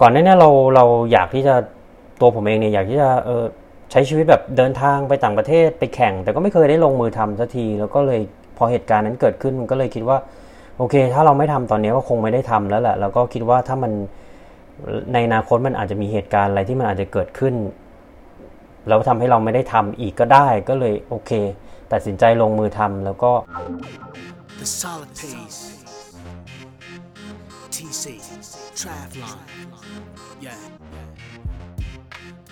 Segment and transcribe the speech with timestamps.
[0.00, 1.54] ก่อนหน้านี้เราเราอยากที่จะ
[2.20, 3.44] ตัวผมเองเนี่ยอยากที่จะเออ
[3.90, 8.20] ใช้ชีวิตแบบเดินทางไปต่างประเทศไปแข่ง แต่ก็ไม่เคยได้ลงมือทำสักที แล้วก็เลย
[8.56, 10.18] พอเหตุการณ์นั้นเกิดขึ้นก็เลยคิดว่า
[10.78, 13.92] โอเค ถ้าเราไม่ทำตอนนี้ก็คงไม่ได้ทำแล้วแหละแล้วก็คิดว่าถ้ามัน
[15.12, 17.54] ในอนาคตมันอาจจะมีเหตุการณ์อะไรที่มันอาจจะเกิดขึ้น
[18.88, 21.30] แล้วทำให้เราไม่ได้ทำอีกก็ได้ก็เลยโอเค
[21.92, 23.30] ตัดสินใจลงมือทำแล้วก็
[24.60, 25.60] The solid pace.
[27.74, 28.04] TC.
[28.80, 29.38] Travlon.
[30.38, 30.52] Yeah.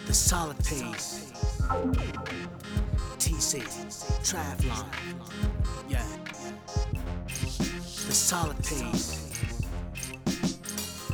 [0.06, 1.30] The solid pace.
[3.18, 3.52] TC.
[4.28, 4.86] Travlon.
[5.86, 6.00] Yeah.
[8.08, 9.06] The solid pace.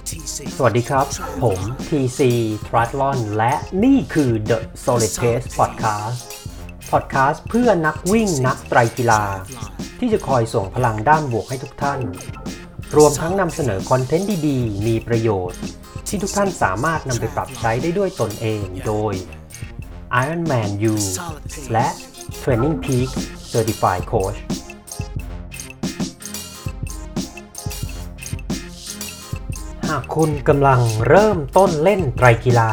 [0.08, 0.38] TC.
[0.56, 1.06] สวัสดีครับ
[1.42, 2.20] ผม TC
[2.66, 3.54] Triathlon และ
[3.84, 6.18] นี่คือ The Solid Pace Podcast
[6.92, 9.22] Podcast เพื่อนักวิ่งนักไตรกีฬา
[10.00, 12.00] ที่จะคอยส่งพลังด้านบวกให้ทุกท่าน
[12.96, 15.60] รวมทั้งนำเสนอคอนเทนต์ดีๆ มีประโยชน์
[16.08, 19.14] ที่ทุกท่านสามารถนำไปปรับใช้ได้ด้วยตนเองโดย
[20.22, 20.94] Ironman U
[21.72, 21.88] และ
[22.40, 23.08] Training Peak
[23.52, 24.38] Certified Coach
[29.88, 32.72] หากคุณกำลังเริ่มต้นเล่นไตรกีฬา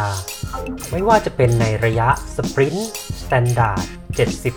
[0.92, 3.86] ไม่ว่าจะเป็นในระยะSprint Standard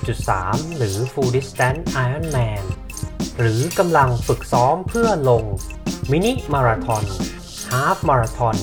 [0.04, 2.64] 70.3 หรือ Full Distance Ironman
[3.40, 5.44] หรือกำลังฝึกซ้อมเพื่อลง
[6.10, 7.04] มินิมาราทอน
[7.70, 8.56] ฮาฟมาราทอน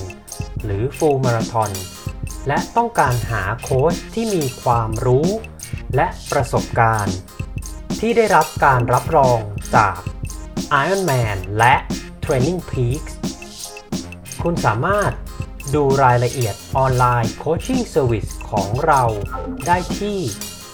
[0.63, 1.71] หรือ Full มาราทอน
[2.47, 5.27] และต้องการหาโค้ชที่มีความรู้
[5.95, 7.17] และประสบการณ์
[7.99, 9.39] ที่ได้รับการรับรอง
[9.75, 9.97] จาก
[10.83, 11.75] Ironman และ
[12.23, 13.13] Training Peaks
[14.43, 15.11] คุณสามารถ
[15.75, 19.03] ดูรายละเอียด online coaching service ของเรา
[19.67, 20.19] ได้ที่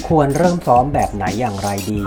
[0.07, 2.03] ควรเริ่มซ้อมแบบไหนอย่างไรดี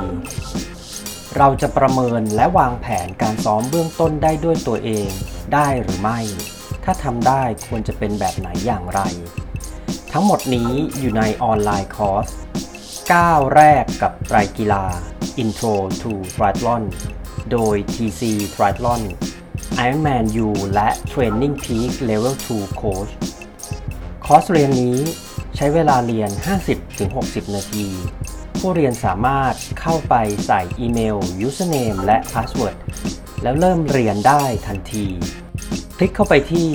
[1.36, 5.08] เราจะประเมินและวางแผนการซ้อมเบื้องต้นได้ด้วยตัวเอง
[5.54, 6.20] ได้หรือไม่
[6.84, 9.00] ถ้าทำได้ควรจะเป็นแบบไหนอย่างไร
[10.12, 12.28] ทั้งหมดนี้อยู่ในออนไลน์คอร์ส
[12.90, 14.84] 9 แรกกับไตรกีฬา
[15.42, 16.82] Intro to Triathlon
[17.52, 18.22] โดย TC
[18.54, 19.02] Triathlon
[19.84, 23.12] Ironman U และ Training Peak Level 2 Coach
[24.26, 24.98] คอร์สเรียนนี้
[25.56, 26.30] ใช้เวลาเรียน
[26.92, 27.86] 50-60 นาที
[28.64, 30.14] ผู้เรียนสามารถเข้าไป
[30.46, 31.16] ใส่อีเมล
[31.46, 32.76] username และ password
[33.42, 35.06] แล้วเริ่มเรียนได้ทันที
[35.96, 36.68] คลิกเข้าไปที่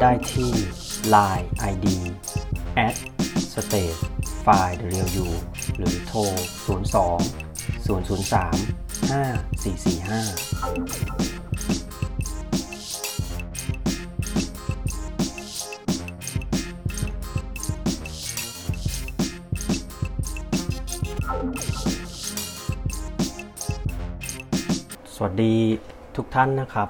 [0.00, 0.50] ได้ที่
[1.14, 1.86] Line ID
[2.86, 2.96] at
[3.52, 4.00] stage
[4.44, 5.28] file the real you
[5.76, 6.28] หรือโทร 02
[7.86, 11.35] 003 5445
[25.26, 25.56] วัสดี
[26.16, 26.88] ทุกท่านนะครับ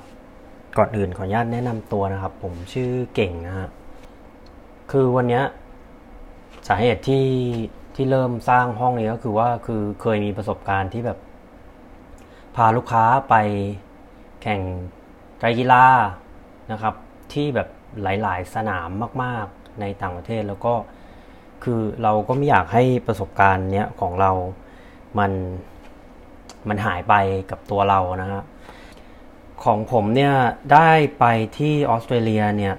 [0.78, 3.68] ก่อนอื่นขออนุญาตแนะนำตัวนะครับ ผมชื่อเก่งนะฮะ
[4.92, 5.42] คือวันนี้
[6.68, 7.26] สาเหตุที่
[7.94, 11.18] ที่เริ่มสร้างห้องนี้ก็คือว่าคือเคยมีประสบการณ์ที่แบบ
[12.56, 13.34] พาลูกค้าไป
[14.42, 14.60] แข่ง
[15.38, 15.84] ไตรกีฬา
[16.72, 16.94] นะครับ
[17.32, 17.68] ที่แบบ
[18.02, 18.88] หลาย ๆ สนาม
[19.22, 20.74] มาก ๆ ในต่างประเทศแล้วก็
[21.64, 24.30] คือเราก็ไม่อยากให้ประสบการณ์เนี้ยของเรา
[25.18, 25.32] มัน
[26.68, 27.14] มันหายไป
[27.50, 28.44] กับตัวเรานะฮะ
[29.64, 30.34] ของผมเนี่ย
[30.72, 31.24] ได้ไป
[31.58, 32.74] ที่ออสเตรเลียเนี่ย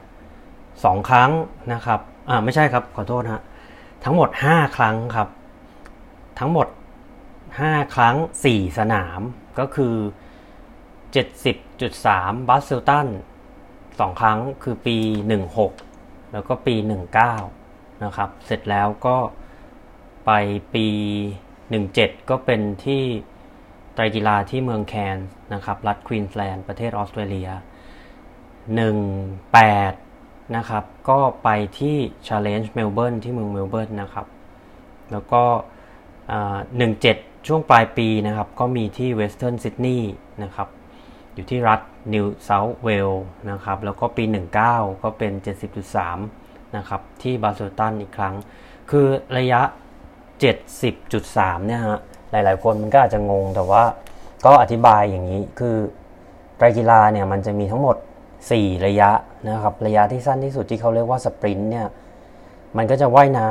[0.83, 1.31] สองครั้ง
[1.73, 1.99] นะครับ
[2.29, 3.41] อ่าไม่ใช่ครับขอโทษฮะ
[4.03, 5.29] ทั้งหมด 5 ครั้งครับ
[6.39, 6.67] ทั้งหมด
[7.31, 8.15] 5 ครั้ง
[8.47, 9.21] 4 สนาม
[9.59, 9.95] ก็คือ
[11.21, 13.07] 70.3 บัสเซลตัน
[13.59, 14.97] 2 ครั้งคือปี
[15.65, 16.75] 16 แล้วก็ปี
[17.39, 19.17] 19 นะครับ เสร็จแล้วก็
[20.25, 20.31] ไป
[20.73, 20.87] ปี
[21.57, 23.03] 17 ก็เป็นที่
[23.97, 27.49] ไตรกีฬาที่เมืองแคนส์นะครับ รัฐควีนส์แลนด์ประเทศออสเตรเลีย
[29.57, 31.49] 18 นะครับ ก็ไป
[31.79, 31.97] ที่
[32.27, 34.27] Challenge Melbourne ที่เมืองเมลเบิร์นนะครับ
[35.11, 35.43] แล้วก็
[36.77, 37.17] หนึ่งเจ็ด
[37.47, 40.13] ช่วงปลายปีนะครับ ก็มีที่เวสเทิร์นซิดนีย์
[40.43, 40.67] นะครับ
[41.33, 41.81] อยู่ที่รัฐ
[42.13, 43.11] นิวเซาท์เวลส์
[43.51, 44.23] นะครับ แล้วก็ปี
[44.61, 45.31] 19 ก็เป็น
[46.03, 48.35] 70.3 นะครับ ที่บัสเซลตันอีกครั้ง
[48.89, 49.07] คือ
[49.37, 49.61] ระยะ
[50.43, 51.99] 70.3 เนี่ยฮะ
[52.31, 53.83] หลาย ๆ คนมันก็อาจจะงงแต่ว่า
[54.45, 55.75] ก็อธิบายอย่างนี้คือ
[56.57, 57.95] ไตรกีฬาเนี่ยมันจะมีทั้งหมด
[58.41, 59.11] 4 ระยะ
[59.49, 61.87] นะครับ ระยะที่สั้นที่สุดที่เขาเรียกว่าสปรินต์เนี่ย
[62.77, 63.49] มันก็จะว่ายน้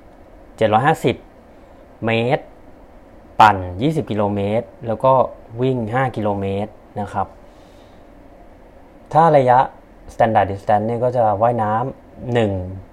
[0.00, 0.50] ำ
[1.20, 2.44] 750 เมตร
[3.40, 5.12] ปั่น 20 กิโลเมตร แล้วก็
[5.62, 6.70] วิ่ง 5 กิโลเมตร
[7.00, 7.26] นะครับ
[9.12, 9.58] ถ้าระยะ
[10.12, 12.34] standard distance เนี่ยก็จะว่ายน้ำ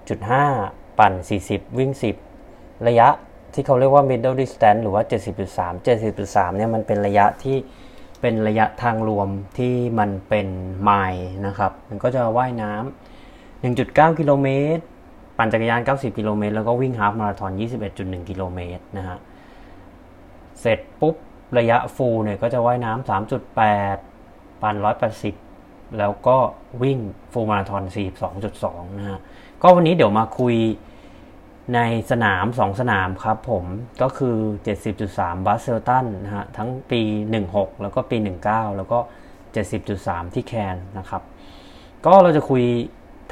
[0.06, 1.12] 1.5 ปั่น
[1.46, 1.90] 40 วิ่ง
[2.38, 3.08] 10 ระยะ
[3.58, 5.02] ที่เขาเรียกว่า middle distance หรือว่า
[5.46, 7.56] 70.3 70.3เนี่ยมันเป็นระยะที่
[8.20, 9.28] เป็นระยะทางรวม
[9.58, 10.48] ที่มันเป็น
[10.82, 14.82] ไมล์นะครับ มันก็จะว่ายน้ำ1.9 กิโลเมตร
[15.38, 17.52] ปั่นจักรยาน 90 กิโลเมตร แล้วก็วิ่งฮาล์ฟมาราธอน
[17.90, 19.18] 21.1 กิโลเมตรนะฮะ
[20.60, 21.14] เสร็จปุ๊บ
[21.58, 23.08] ระยะฟูลเนี่ยก็จะว่ายน้ำ
[23.70, 24.74] 3.8 ปั่น
[25.36, 26.36] 180 แล้วก็
[26.82, 26.98] วิ่ง
[27.32, 27.82] ฟูลมาราธอน
[28.40, 29.18] 42.2 นะฮะ
[29.62, 30.54] ก็วันนี้เดี๋ยวมาคุย
[31.74, 31.80] ใน
[32.10, 33.64] สนาม 2 สนามครับผม
[34.02, 34.36] ก็คือ
[34.92, 37.00] 70.3บัสเซลตันนะฮะทั้งปี
[37.42, 38.16] 16 แล้วก็ปี
[38.46, 38.98] 19 แล้วก็
[39.66, 41.22] 70.3 ที่แคนนะครับ
[42.06, 42.62] ก็เราจะคุย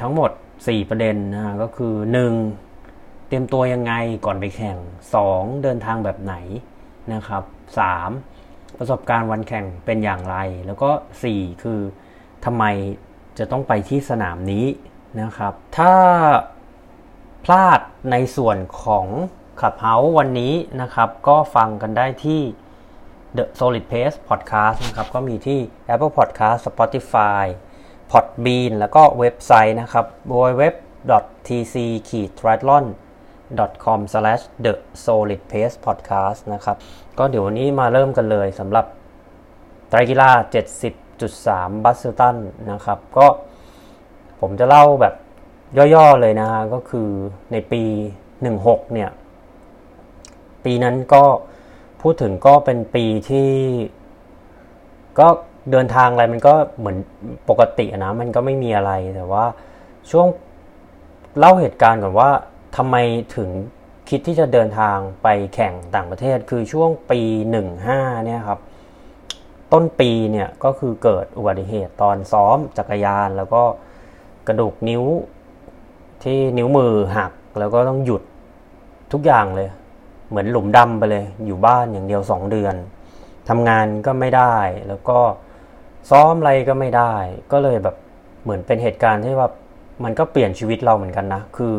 [0.01, 0.31] ทั้งหมด
[0.61, 1.93] 4 ประเด็นนะฮะก็คือ
[2.61, 3.27] 1.
[3.27, 3.93] เตรียมตัวยังไง
[4.25, 4.77] ก่อนไปแข่ง
[5.19, 5.63] 2.
[5.63, 6.35] เดินทางแบบไหน
[7.13, 7.43] นะครับ
[8.11, 8.77] 3.
[8.77, 10.89] ประสบการณ์วันแข่งเป็นอย่างไร แล้วก็
[11.27, 11.79] 4 คือ
[12.45, 12.63] ทำไม
[13.39, 14.65] จะต้องไปที่สนามนี้
[15.21, 15.93] นะครับ ถ้า
[17.51, 19.05] พลาดในส่วนของ
[19.61, 22.41] ขับเฮาวันนี้นะครับ ก็ฟังกันได้ที่
[23.37, 25.59] The Solid Pace Podcast นะครับ ก็มีที่
[25.93, 27.43] Apple Podcast Spotify
[28.11, 32.85] Podbean แล้วก็เว็บไซต์นะครับ www.tc-triathlon
[33.85, 34.73] com/the
[35.05, 36.77] solid pace podcast นะครับ
[37.17, 38.85] ก็เดี๋ยววันนี้มาเริ่มกันเลยสำหรับ
[39.89, 40.29] ไตรกีฬา
[41.07, 42.35] 70.3 บัสเซลตัน
[42.71, 43.27] นะครับ ก็
[44.39, 45.15] ผมจะเล่าแบบ
[45.93, 47.09] ย่อๆเลยนะฮะก็คือ
[47.51, 47.83] ในปี
[48.37, 49.09] 16 เนี่ย
[50.63, 51.23] ปีนั้นก็
[52.01, 53.51] พูดถึงก็เป็นปีที่
[55.19, 55.27] ก็
[55.71, 56.97] เดินทางอะไรมันก็เหมือน
[57.49, 59.45] ปกตินะ มันก็ไม่มีอะไรแต่ว่า
[60.11, 60.27] ช่วง
[61.37, 62.29] เล่าเหตุการณ์ก่อนว่า
[62.77, 62.95] ทำไม
[63.35, 63.49] ถึง
[64.09, 67.19] คิดที่จะเดินทางไปแข่งต่างประเทศคือช่วงปี
[67.73, 68.59] 15 เนี่ยครับ
[69.73, 73.63] ต้นปีเนี่ยก็คือเกิดอุบัติเหตุตอนซ้อมจักรยานแล้วก็
[74.47, 75.03] กระดูกนิ้ว
[76.23, 78.21] ที่นิ้วมือหักแล้วก็ต้องหยุด
[79.13, 79.69] ทุกอย่างเลย
[80.29, 82.75] เหมือนหลุมดำไปเลย อยู่บ้านอย่างเดียวสองเดือน
[83.49, 84.55] ทำงานก็ไม่ได้
[84.87, 85.19] แล้วก็
[86.09, 87.13] ซ้อมอะไรก็ไม่ได้
[87.51, 87.95] ก็เลยแบบ
[88.43, 89.49] เหมือนเป็นเหตุการณ์ที่ว่า
[90.03, 91.73] มันก็เปลี่ยนชีวิตเราเหมือนกันนะ คือ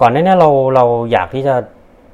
[0.00, 1.54] ก่อนหน้านี้เราเราอยากที่จะ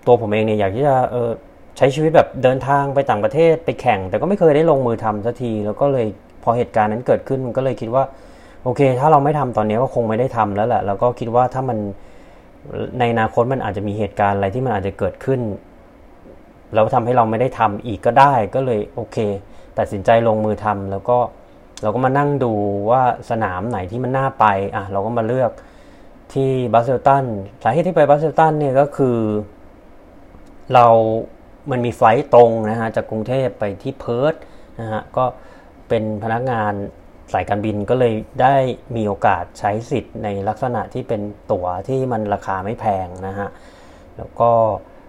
[0.06, 1.30] ตัวผมเองเนี่ยอยากที่จะเออ
[1.76, 6.06] ใช้ชีวิตแบบเดินทางไปต่างประเทศไปแข่ง แต่ก็ไม่เคยได้ลงมือทำสักที แล้วก็เลย
[6.42, 8.04] พอเหตุการณ์นั้นเกิดขึ้นมันก็เลยคิดว่า
[8.64, 11.78] โอเค ถ้าเราไม่ทำตอนนี้ก็คงไม่ได้ทำแล้วแหละแล้วก็คิดว่าถ้ามัน
[12.98, 15.40] ในอนาคตมันอาจจะมีเหตุการณ์อะไรที่มันอาจจะเกิดขึ้น
[16.74, 19.16] แล้วทำให้เราไม่ได้ทำอีกก็ได้ก็เลยโอเค
[19.78, 21.18] ตัดสินใจลงมือทำแล้วก็
[21.82, 22.52] เราก็มานั่งดู
[22.90, 25.52] ว่าสนามไหนที่มันน่าไปอะเราก็มาเลือก
[26.32, 27.24] ที่บัสเซลตัน
[27.62, 29.18] สาเหตุที่ไปบัสเซลตันเนี่ยก็คือ
[30.74, 30.86] เรา
[31.70, 34.34] มันมี flight ตรงนะฮะจากกรุงเทพไปที่เพิร์ธ
[34.80, 35.24] นะฮะก็
[35.88, 36.72] เป็นพนักงาน
[37.32, 38.56] สายการบินก็เลยได้
[38.96, 41.20] มีโอกาสใช้สิทธิ์ในลักษณะที่เป็น
[41.52, 43.48] ตั๋วที่มันราคาไม่แพงนะฮะ
[44.16, 44.50] แล้วก็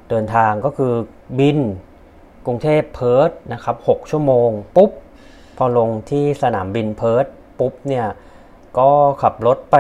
[0.10, 0.94] เดินทางก็คือ
[1.40, 1.60] บิน
[2.46, 4.92] กรุงเทพเพิร์ดนะครับ 6 ชั่วโมง ปุ๊บ
[5.58, 7.26] พอลงที่สนามบินเพิร์ด
[7.60, 8.08] ปุ๊บเนี่ย
[8.80, 8.90] ก็
[9.22, 9.78] ขับรถไป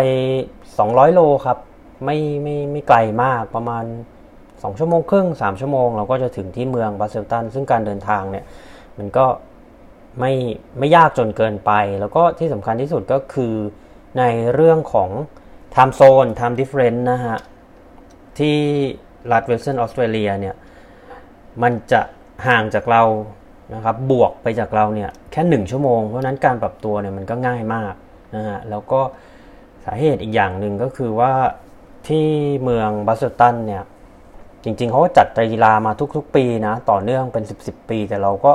[0.55, 1.57] 200 โลครับ
[2.05, 3.83] ไม่ไม่ไม่ไกลมากประมาณ
[4.31, 8.45] 2 ชั่วโมงครึ่ง 3 ชั่วโมง เราก็จะถึงที่เมืองบาเซลตัน ซึ่งการเดินทางเนี่ย
[8.97, 9.25] มันก็
[10.19, 10.33] ไม่
[10.77, 13.53] ไม่ยากจนเกินไป แล้วก็ที่สำคัญที่สุดก็คือ
[14.17, 15.09] ในเรื่องของ
[15.75, 17.37] time zone time difference นะฮะ
[18.39, 18.57] ที่
[19.31, 20.55] รัฐเวสเทิร์นออสเตรเลียเนี่ย
[21.61, 22.01] มันจะ
[22.47, 23.03] ห่างจากเรา
[23.73, 27.93] นะครับบวกไปจากเราเนี่ย แค่หนึ่งชั่วโมง เพราะนั้นการปรับตัวเนี่ยมันก็ง่ายมาก
[28.35, 29.01] นะฮะ แล้วก็
[29.85, 31.33] สาเหตุอีกอย่างหนึ่งก็คือว่า
[32.07, 32.27] ที่
[32.63, 33.83] เมืองบัสตันเนี่ย
[34.63, 38.51] จริงๆเขาก็จัดไตรกีฬามาทุกๆ ปีนะ ต่อเนื่องเป็น 10บปี แต่เราก็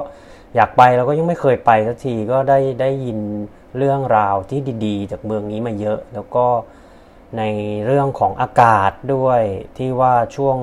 [0.54, 3.18] อยากไปเราก็ยังไม่เคยไปสักทีก็ได้ได้ยิน
[3.76, 6.46] เรื่องราวที่ดีๆ จากเมืองนี้มาเยอะ แล้วก็
[7.38, 7.42] ใน
[7.86, 9.40] เรื่องของอากาศด้วย
[9.78, 10.56] ที่ว่าช่วง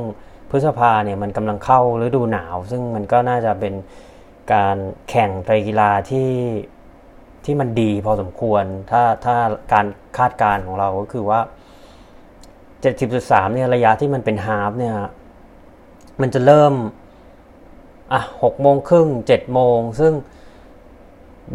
[0.49, 3.73] พฤษภาเนี่ยมันกำลังเข้าฤดูหนาว ซึ่งมันก็น่าจะเป็น
[4.53, 4.77] การ
[5.09, 6.31] แข่งไตรกีฬาที่
[7.45, 9.35] ที่มันดีพอสมควร ถ้าถ้า
[9.73, 9.85] การ
[10.17, 11.39] คาดการณ์ของเราก็คือว่า
[12.87, 14.95] 70.3เนี่ยระยะที่มันเป็นฮาฟเนี่ย
[16.21, 16.73] มันจะเริ่ม
[18.13, 20.13] อะหกโมงครึ่งเจ็ดโมงซึ่ง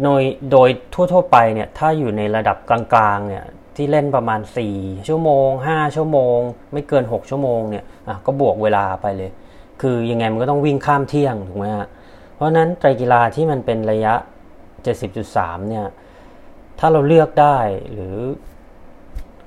[0.03, 2.79] โดยโดยทั่วๆไปเนี่ยถ้าอยู่ในระดับกลา
[3.15, 3.43] งๆเนี่ย
[3.75, 4.39] ที่เล่นประมาณ
[4.73, 6.37] 4 ชั่วโมง 5 ชั่วโมง
[6.73, 9.31] ไม่เกิน 6 ชั่วโมงเนี่ยอะก็บวกเวลาไปเลย
[9.81, 11.87] คือยังไงมันก็ต้องวิ่งข้ามเที่ยงถูกไหมฮะ
[12.33, 14.13] เพราะนั้นไตรกีฬาที่มันเป็นระยะ
[14.91, 15.85] 70.3เนี่ย
[16.79, 17.57] ถ้าเราเลือกได้
[17.93, 18.15] หรือ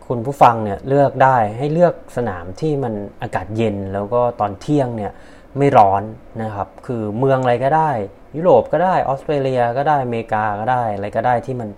[0.06, 5.12] คุณผู้ฟังเนี่ยเลือกได้ให้เลือกสนามที่มันอากาศเย็นแล้วก็ตอนเที่ยงเนี่ย
[5.58, 6.02] ไม่ร้อน
[6.42, 7.90] นะครับ คือเมืองอะไรก็ได้
[8.36, 11.68] ยุโรปก็ได้ออสเตรเลียก็ได้อเมริกาก็ได้อะไรก็ได้ที่มัน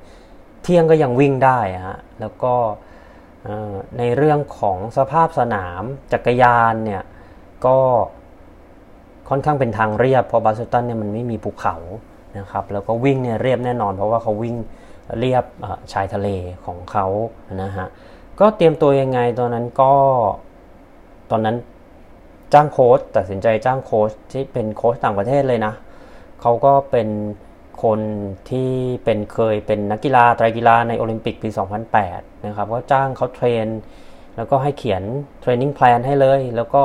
[0.62, 2.54] เที่ยงก็ยังวิ่งได้ฮะแล้วก็
[3.98, 7.02] ในเรื่องของสภาพสนามจักรยานเนี่ย
[7.66, 7.78] ก็
[9.28, 11.76] ค่อนข้างเป็นทางเรียบ เพราะบาสตันเนี่ยมันไม่มีภูเขา
[12.38, 14.56] นะครับ แล้วก็วิ่งเนี่ยเรียบแน่นอน เพราะว่าเขาวิ่ง
[15.18, 15.44] เรียบ
[15.92, 16.28] ชายทะเล
[16.64, 17.06] ของเขา
[17.62, 17.86] นะฮะ
[18.40, 19.92] ก็เตรียมตัวยังไงตอนนั้นก็
[21.30, 21.56] ตอนนั้น
[22.56, 25.74] จ้างโค้ชตัดสินใจจ้างโค้ชที่เป็นโค้ชต่างประเทศเลยนะ
[26.42, 27.08] เขาก็เป็น
[27.84, 28.00] คน
[28.50, 28.70] ที่
[29.04, 31.48] เป็นเคยเป็นนักกีฬาไตรกีฬาในโอลิมปิกปี
[31.96, 33.66] 2008 นะครับก็จ้างเขา train
[34.36, 35.02] แล้วก็ให้เขียน
[35.40, 36.82] training plan ให้เลย แล้วก็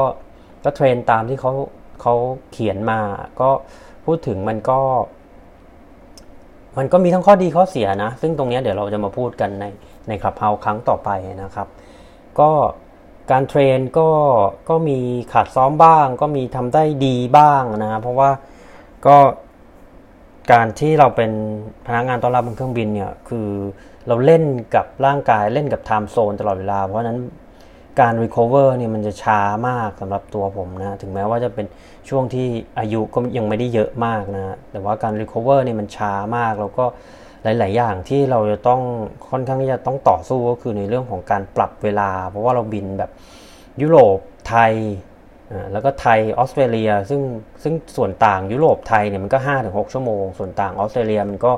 [0.63, 1.51] ก็ train ตามที่เขา
[2.01, 2.15] เขา
[2.51, 2.99] เขียนมา
[3.41, 3.49] ก็
[4.05, 4.79] พูดถึงมันก็
[6.77, 9.65] มันก็มีทั้งข้อดีข้อเสียนะ ซึ่งตรงนี้เดี๋ยวเราจะมาพูดกันใน
[10.07, 11.09] ใน Clubhouse ครั้งต่อไป
[11.43, 11.67] นะครับ
[12.39, 12.49] ก็
[13.31, 14.09] การ train ก็
[14.69, 14.97] ก็มี
[15.31, 18.29] ขาดซ้อมบ้าง ก็มีทำได้ดีบ้างนะเพราะว่า
[19.05, 19.17] ก็
[20.51, 21.31] การที่เราเป็น
[21.87, 23.49] พนักงานต้อนรับบนเครื่องบินเนี่ยคือ
[24.07, 24.43] เราเล่น
[24.75, 27.19] กับร่างกายเล่นกับ time zone ตลอดเวลา เพราะนั้น
[27.99, 31.65] การ recover เนี่ยมันจะช้ามากสำหรับตัวผมนะถึงแม้ว่าจะเป็น
[32.09, 32.47] ช่วงที่
[32.79, 36.85] อายุก็ยังไม่ได้เยอะมากนะแต่ว่าการ recover เนี่ยมันช้ามากแล้วก็
[37.43, 38.81] หลาย ๆ อย่างที่เราจะต้อง
[39.29, 43.11] ค่อนข้างที่จะต้องต่อสู้ก็คือในเรื่องของการปรับเวลา เพราะว่าเราบินแบบ
[43.81, 44.19] ยุโรป
[44.49, 44.73] ไทย
[45.71, 47.21] แล้วก็ไทยออสเตรเลีย ซึ่ง
[47.63, 51.51] ซึ่งส่วนต่างยุโรปไทยเนี่ยมันก็5กชั่วโมง ส่วนต่างออสเตรเลียมันก็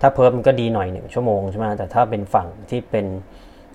[0.00, 3.06] ถ้าเพิ่มมันก็ดีหน่อยหนึ่งชั่วโมงใช่ไหมแต่ถ้าเป็นฝั่งที่เป็น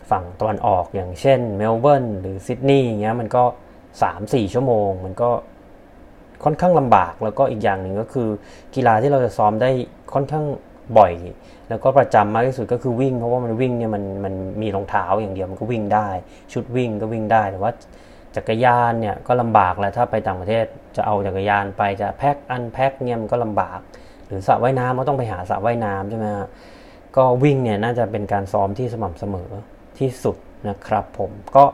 [0.10, 3.44] ฝั่งตะวันออกอย่างเช่นเมลเบิร์นหรือซิดนีย์เงี้ยมันก็
[4.02, 5.30] 3-4 ชั่วโมง มันก็
[6.44, 8.28] ค่อนข้างลำบากแล้วก็อีกอย่างหนึ่งก็คือ
[8.76, 9.70] กีฬาที่เราจะซ้อมได้
[10.14, 10.46] ค่อนข้าง
[10.98, 11.14] บ่อย
[11.70, 16.08] แล้วก็ประจำมากที่สุดก็คือวิ่ง เพราะว่ามันวิ่งเนี่ยมันมันมีรองเท้าอย่างเดียวมันก็วิ่งได้
[16.54, 17.72] ชุดวิ่งก็วิ่งได้แต่ว่า
[18.36, 20.66] จักรยานเนี่ยก็ลำบากแล้วถ้าไปต่างประเทศ
[20.96, 23.80] จะเอาจักรยานไปจะแพ็คอันแพ็คเนี่ยมันก็ลำบาก
[24.28, 26.28] หรือสระว่ายน้ำก็ต้องไปหาสระว่ายน้ำใช่ไหม
[27.18, 29.50] ก็วิ่งเนี่ยน่าจะเป็นการซ้อมที่สม่ำเสมอ
[30.00, 30.36] ที่สุด
[30.70, 31.66] นะครับผมก็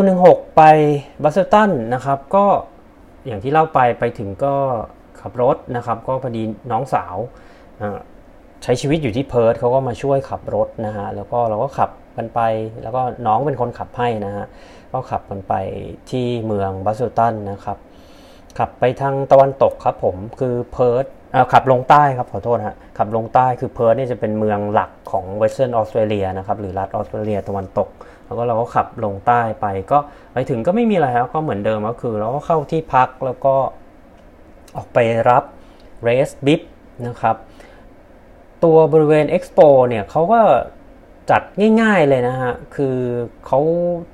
[0.00, 0.62] 2016 ไป
[1.22, 2.46] บัสเซลตันนะครับก็
[3.26, 4.54] อย่างที่เล่าไปไปถึงก็
[5.20, 7.16] ขับรถนะครับ ก็พอดีน้องสาว
[8.62, 12.40] ใช้ชีวิตอยู่ที่เพิร์ธเขาก็มาช่วยขับรถนะฮะแล้วก็เราก็ขับกันไป
[12.82, 14.46] แล้วก็น้องเป็นคนขับให้นะฮะ
[14.92, 15.54] ก็ขับกันไป
[16.10, 17.78] ที่เมืองบัสเซลตันนะครับ
[18.58, 21.04] ขับไปทางตะวันตกครับผมคือเพิร์ธ
[21.52, 27.88] ขับลงใต้ครับขอโทษฮะขับลงใต้คือเพิร์ธนี่จะเป็นเมืองหลักของเวสเทิร์นออสเตรเลียนะครับหรือรัฐออสเตรเลียตะวันตก
[28.26, 29.98] แล้วก็เราก็ขับลงใต้ไปก็
[30.32, 33.54] ไปถึงก็ไม่มีอะไรครับก็เหมือนเดิมก็คือเราก็เข้าที่พักแล้วก็
[34.76, 35.44] ออกไปรับ
[36.02, 36.60] เรสบิฟ
[37.06, 37.36] นะครับ
[38.64, 40.40] ตัวบริเวณเอ็กซ์โปเนี่ยเขาก็
[41.30, 41.42] จัด
[41.80, 42.96] ง่ายๆเลยนะฮะ คือ
[43.46, 43.60] เขา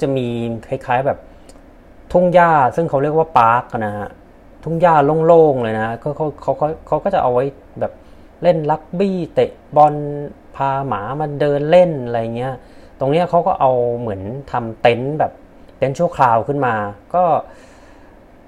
[0.00, 0.26] จะมี
[0.68, 1.18] คล้ายๆแบบ
[2.12, 4.08] ทุ่งหญ้า ซึ่งเขาเรียกว่าปาร์คนะฮะ
[4.64, 4.94] ทุ่งหญ้า
[5.26, 6.52] โล่งๆเลยนะเขาเขาเขา
[6.86, 7.44] เขาก็จะเอาไว้
[7.80, 7.92] แบบ
[8.42, 9.94] เล่นลักบี้เตะบอล
[10.56, 12.54] พาหมามาเดินเล่นอะไรเงี้ย
[12.98, 14.20] ตรงนี้เขาก็เอาเหมือน
[14.52, 15.32] ทำเต็นท์แบบ
[15.78, 16.74] เต็นท์ชั่วคราวขึ้นมา
[17.14, 17.24] ก็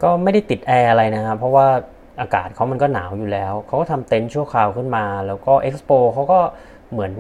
[0.02, 1.68] ก็ไม่ได้ติดแอร์อะไรนะครับเพราะว่า
[2.20, 6.40] อากาศเขามันก็หนาวอยู่แล้ว เขาก็ทำเต็นท์ชั่วคราวขึ้นมา แล้วก็เอ็กซ์โปเขาก็
[6.92, 7.12] เหมือน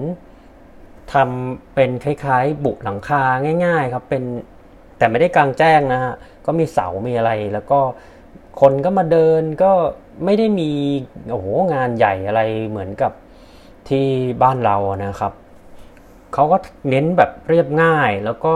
[1.12, 3.22] ทำเป็นคล้ายๆ บุหลังคา
[3.64, 4.22] ง่าย ๆ ครับเป็น
[4.98, 6.14] แต่ไม่ได้กลางแจ้งนะฮะ
[6.46, 7.78] ก็มีเสา มีอะไรแล้วก็
[8.60, 9.72] คนก็มาเดินก็
[10.24, 10.70] ไม่ได้มี
[11.30, 13.12] โอ้โหงานใหญ่อะไรเหมือนกับ
[13.88, 14.06] ที่
[14.42, 15.32] บ้านเรานะครับ
[16.34, 16.56] เขาก็
[16.90, 18.54] เน้นแบบเรียบง่ายแล้วก็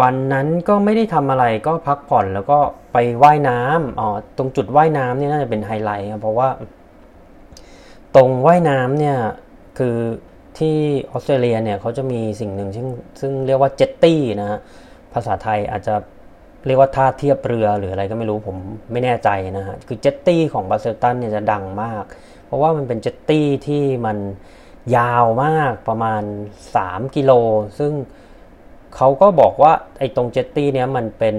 [0.00, 2.58] วันนั้นก็ไม่ได้ทำอะไรก็พักผ่อนแล้วก็
[2.92, 6.48] ไปว่ายน้ำอ๋อตรงจุดว่ายน้ำนี่น่าจะเป็นไฮไลท์ครับเพราะว่า
[8.16, 9.16] ตรงว่ายน้ำเนี่ย
[9.78, 9.96] คือ
[10.58, 10.76] ที่
[11.10, 12.86] ออสเตรเลียเนี่ยเขาจะมีสิ่งหนึ่งซึ่ง
[13.20, 14.58] ซึ่งเรียกว่าเจ็ตตี้นะฮะ
[15.12, 15.94] ภาษาไทยอาจจะ
[16.66, 18.56] เรียกว่าท่าเทียบเรือหรืออะไรก็ไม่รู้ผม
[18.92, 22.04] ไม่แน่ใจนะฮะคือ jetty ของ Busselton เนี่ยจะดังมาก
[22.46, 24.18] เพราะว่ามันเป็น jetty ที่มัน
[24.96, 26.22] ยาวมากประมาณ
[26.74, 27.32] 3 กิโล
[27.78, 27.92] ซึ่ง
[28.96, 31.36] เขาก็บอกว่าไอ้ตรง jetty เนี้ยมันเป็น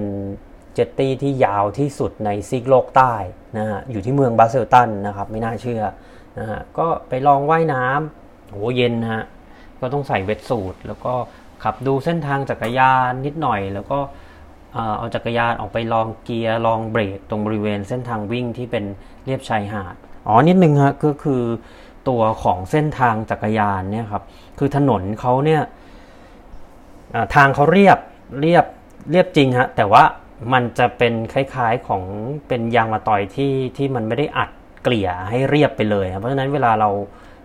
[0.74, 3.14] jetty ที่ยาวที่สุดในซีกโลกใต้
[3.58, 5.84] นะฮะอยู่ที่เมือง Busselton นะครับไม่น่าเชื่อ
[6.40, 9.24] นะฮะก็ไปลองว่ายน้ำโหเย็นฮะ
[9.80, 11.14] ก็ต้องใส่เวทสูทแล้วก็
[11.64, 14.00] ขับดูเส้นทางจักรยานนิดหน่อย แล้วก็
[14.98, 18.84] เอาจักรยานออกไปลองเกียร์ลองเบรกตรงบริเวณเส้นทางวิ่งที่เป็น
[19.26, 19.96] เรียบชายหาด
[20.28, 21.44] อ๋อนิดนึงฮะก็คือ
[22.10, 24.24] ตัวของเส้นทางจักรยานเนี่ยครับ
[24.60, 25.62] คือถนนเขาเนี่ย
[27.36, 27.98] ทางเขาเรียบ
[28.42, 28.66] เรียบ
[29.12, 30.04] เรียบจริงฮะแต่ว่า
[30.54, 32.04] มันจะเป็นคล้ายๆของ
[32.48, 34.50] เป็นยางมะตอยที่ที่มันไม่ได้อัด
[34.84, 36.90] เกลี่ยให้เรียบไปเลยเพราะฉะนั้นเวลาเรา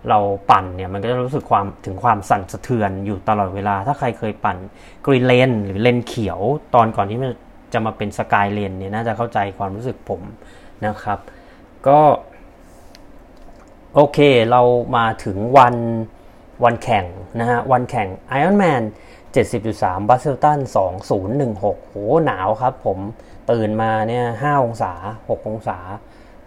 [0.09, 4.57] เราปั่นเนี่ยมันก็จะรู้สึกความถึงความสั่นสะเทือนอยู่ตลอดเวลา ถ้าใครเคยปั่น
[5.05, 6.39] green lane หรือเลนเขียว
[6.75, 7.31] ตอนก่อนที่มัน
[7.73, 10.21] จะมาเป็น Sky Lane เนี่ยน่าจะเข้าใจความรู้สึกผม
[10.85, 11.19] นะครับ
[11.87, 11.99] ก็
[13.95, 14.19] โอเค
[14.51, 14.61] เรา
[14.97, 15.75] มาถึงวัน
[16.63, 17.05] วันแข่ง
[17.39, 18.07] นะฮะวันแข่ง
[18.39, 18.83] Ironman
[19.35, 20.59] 70.3 Busselton
[21.21, 21.95] 2016โห
[22.25, 22.97] หนาวครับผม
[23.51, 25.77] ตื่นมาเนี่ย5องศา 6 องศา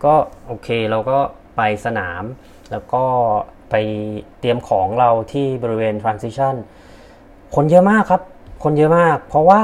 [0.05, 0.15] ก็
[0.47, 1.19] โอเคเราก็
[1.57, 2.23] ไปสนาม
[2.71, 3.05] แล้วก็
[3.71, 3.75] ไป
[4.41, 6.55] เตรียมของเราที่บริเวณ transition
[7.55, 8.23] คนเยอะมากครับ
[8.65, 9.63] คนเยอะมาก เพราะว่า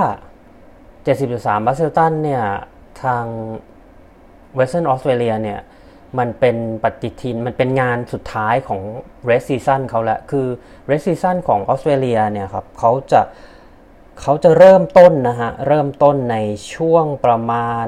[0.87, 2.45] 70.3บัสเซลตันเนี่ย
[3.03, 3.25] ทาง
[4.59, 5.61] Western Australia เนี่ย
[6.19, 8.81] มันเป็นปฏิทินมันเป็นงานสุดท้ายของ
[9.29, 10.47] Race Season เขาแหละคือ
[10.91, 13.21] Race Season ของออสเตรเลียเนี่ยครับเขาจะ
[14.21, 16.37] เขาจะเริ่มต้นนะฮะ เริ่มต้นใน
[16.75, 17.87] ช่วงประมาณ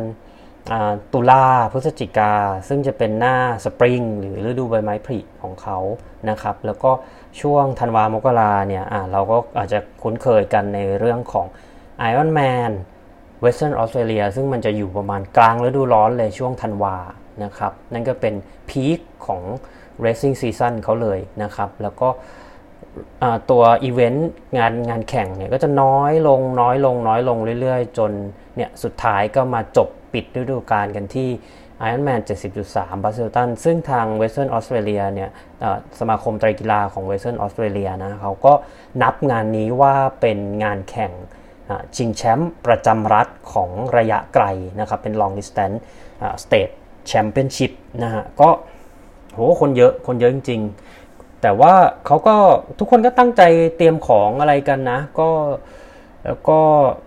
[1.13, 2.35] ตุลาพฤศจิกา
[2.69, 5.79] ซึ่งจะเป็นหน้าสปริงหรือฤดูใบไม้ผลิของเขา
[6.31, 6.91] นะครับ แล้วก็
[7.41, 11.47] ช่วงธันวามกราเนี่ยเราก็อาจจะคุ้นเคยกันในเรื่องของ
[12.11, 12.71] Iron Man
[13.45, 16.97] Western Australia ซึ่งมันจะอยู่ประมาณกลางฤดูร้อนเลยช่วงธันวา
[17.45, 18.35] นะครับ นั่นก็เป็น
[18.71, 19.43] พีคของ
[20.05, 22.09] racing season เขาเลยนะครับ แล้วก็
[23.51, 28.13] ตัวอีเวนต์งานงานแข่งเนี่ยก็จะน้อยลงน้อยลงน้อยลงเรื่อยๆ จน
[28.57, 31.31] เนี่ยสุดท้ายก็มาจบปิดฤดูกาลกันที่
[31.87, 32.21] Ironman
[32.61, 35.31] 70.3 Busselton ซึ่งทาง Western Australia เนี่ย
[36.01, 38.53] สมาคมไตรกีฬาของ Western Australia นะเขาก็
[39.03, 41.13] นับงานนี้ว่าเป็นงานแข่ง
[41.97, 44.45] ชิงแชมป์ประจำรัฐของระยะไกล
[44.81, 45.79] นะครับ เป็น long distance
[46.45, 46.73] state
[47.07, 48.49] แชมเปี้ยนชิพนะฮะก็
[49.33, 50.61] โหคนเยอะคนเยอะจริง
[51.03, 51.75] ๆ แต่ว่า
[52.07, 52.37] เขาก็
[52.79, 53.43] ทุกคนก็ตั้งใจ
[53.77, 55.29] เตรียมของอะไรกันนะ ก็
[56.25, 56.61] แล้วก็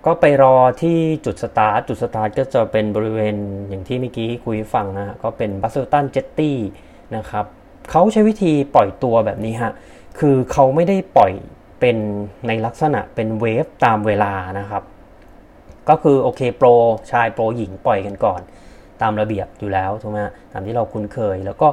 [0.06, 3.36] ก็ไปรอที่จุดสตาร์ทจุดสตาร์ทก็จะเป็นบริเวณ
[3.70, 6.58] อย่างที่เมื่อกี้คุยฟังนะก็เป็น Busselton jetty
[7.16, 7.46] นะครับ
[7.92, 9.74] เขาใช้วิธีปล่อยตัวแบบนี้ฮะ
[10.20, 11.32] คือเขาไม่ได้ปล่อย
[11.80, 11.98] เป็น
[12.48, 14.84] ในลักษณะเป็น wave ตามเวลานะครับ
[15.90, 16.68] ก็คือโอเคโปร
[17.12, 18.42] ชายโปรหญิงปล่อยกันก่อน
[19.02, 20.20] ตามระเบียบอยู่แล้วถูกไหม
[20.54, 21.68] ตามที่เราคุ้นเคย แล้วก็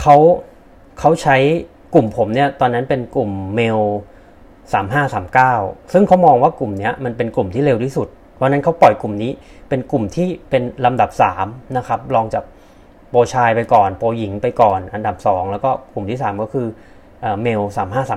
[0.00, 0.16] เขา
[0.98, 1.36] เขาใช้
[1.94, 3.78] กลุ่มผมเนี่ยตอนนั้นเป็นกลุ่มเมล
[5.10, 9.32] 3539 ซึ่งเขามองว่ากลุ่มนี้มันเป็นกลุ่มที่เร็วที่สุด เพราะนั้นเขาปล่อยกลุ่มนี้
[9.68, 11.10] เป็นกลุ่มที่เป็นลำดับ
[11.42, 12.44] 3นะครับรองจาก
[13.10, 16.66] โปรชายไปก่อน โปรหญิงไปก่อน อันดับ 2 แล้วก็กลุ่มที่ 3 ก็คือ
[17.42, 17.60] เมล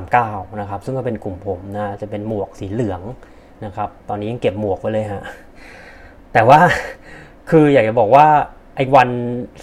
[0.01, 3.01] 3539 นะครับ ซึ่งก็เป็นกลุ่มผมนะจะเป็นหมวกสีเหลือง
[3.65, 5.23] นะครับ ตอนนี้ยังเก็บหมวกไว้เลยฮะ
[6.33, 6.59] แต่ว่า
[7.49, 8.27] คืออยากจะบอกว่า
[8.75, 9.09] ไอ้วัน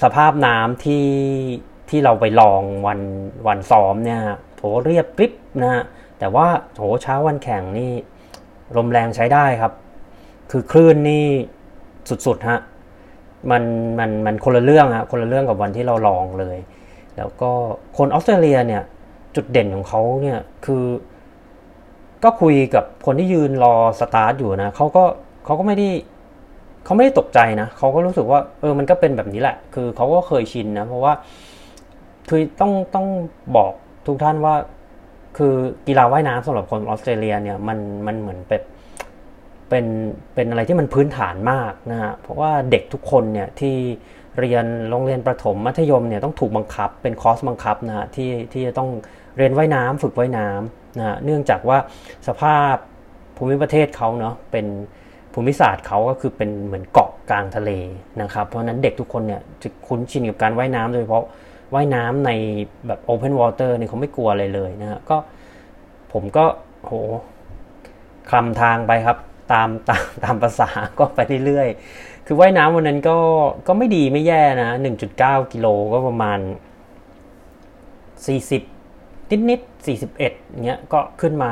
[0.02, 1.06] สภาพน้ำที่
[1.88, 3.00] ที่เราไปลองวัน
[3.46, 4.20] วันซ้อมเนี่ย
[4.56, 5.84] โถเรียบกริบนะฮะ
[6.18, 7.92] แต่ว่าโถเช้าวันแข่งนี่
[8.76, 9.72] ลมแรงใช้ได้ครับ
[10.50, 11.24] คือคลื่นนี่
[12.26, 12.60] สุดๆฮะ
[13.50, 13.62] มัน
[13.98, 16.58] มันมันคนละเรื่องฮะคนละเรื่องกับวันที่เราลองเลย
[17.16, 17.50] แล้วก็
[17.96, 18.82] คนออสเตรเลียเนี่ย
[19.34, 20.84] จุดเด่นของเขาเนี่ยคือ
[22.24, 25.04] ก็คุยกับคนที่ยืนรอสตาร์ทอยู่นะเขาก็
[25.44, 25.88] เขาก็ไม่ได้
[26.84, 31.12] เขาไม่ได้ตกใจนะเขาก็รู้สึกว่าเออมันก็เป็นแบบนี้แหละ คือเขาก็เคยชินนะ เพราะว่า
[32.28, 33.06] คือต้องต้อง
[33.56, 33.72] บอก
[34.06, 34.54] ทุกท่านว่า
[35.38, 35.54] คือ
[35.86, 38.62] กีฬาว่ายน้ำสำหรับคนออสเตรเลียเนี่ยมันมันเหมือนเป็น
[39.68, 39.84] เป็น
[40.34, 43.76] เป็นอะไรที่มันพื้นฐานมากนะฮะเพราะว่าเด็กทุกคนเนี่ยที่
[44.38, 48.90] เรียนโรงเรียนประถมมัธยมเนี่ยต้องถูกบังคับเป็นคอร์สบังคับนะฮะที่ที่จะต้อง
[49.36, 51.78] เรียนว่ายน้ำฝึกว่ายน้ำนะฮะเนื่องจากว่า
[52.26, 52.74] สภาพ
[53.36, 54.66] ภูมิประเทศเขาเนาะเป็น
[55.32, 57.70] ภูมิศาสตร์เขาก็คือเป็นเหมือนเกาะกลางทะเล
[58.22, 61.24] นะครับ เพราะนั้นเด็กทุกคนเนี่ยจะคุ้นชินกับการว่ายน้ำโดยเฉพาะ
[61.74, 62.30] ว่ายน้ำใน
[62.86, 65.16] แบบโอเพนวอเตอร์เนี่ยเขาไม่กลัวอะไรเลยนะฮะก็
[66.12, 66.44] ผมก็
[66.84, 66.92] โห
[68.30, 69.18] คลำทางไปครับ
[69.52, 70.68] ตามตามตามภาษา
[70.98, 73.16] ก็ไปเรื่อยๆ คือว่ายน้ำวันนั้นก็
[73.66, 74.70] ก็ไม่ดีไม่แย่นะ
[75.12, 76.38] 1.9 กิโลก็ประมาณ
[78.44, 79.86] 40 นิดๆ
[80.18, 81.50] 41เงี้ยก็ขึ้นมา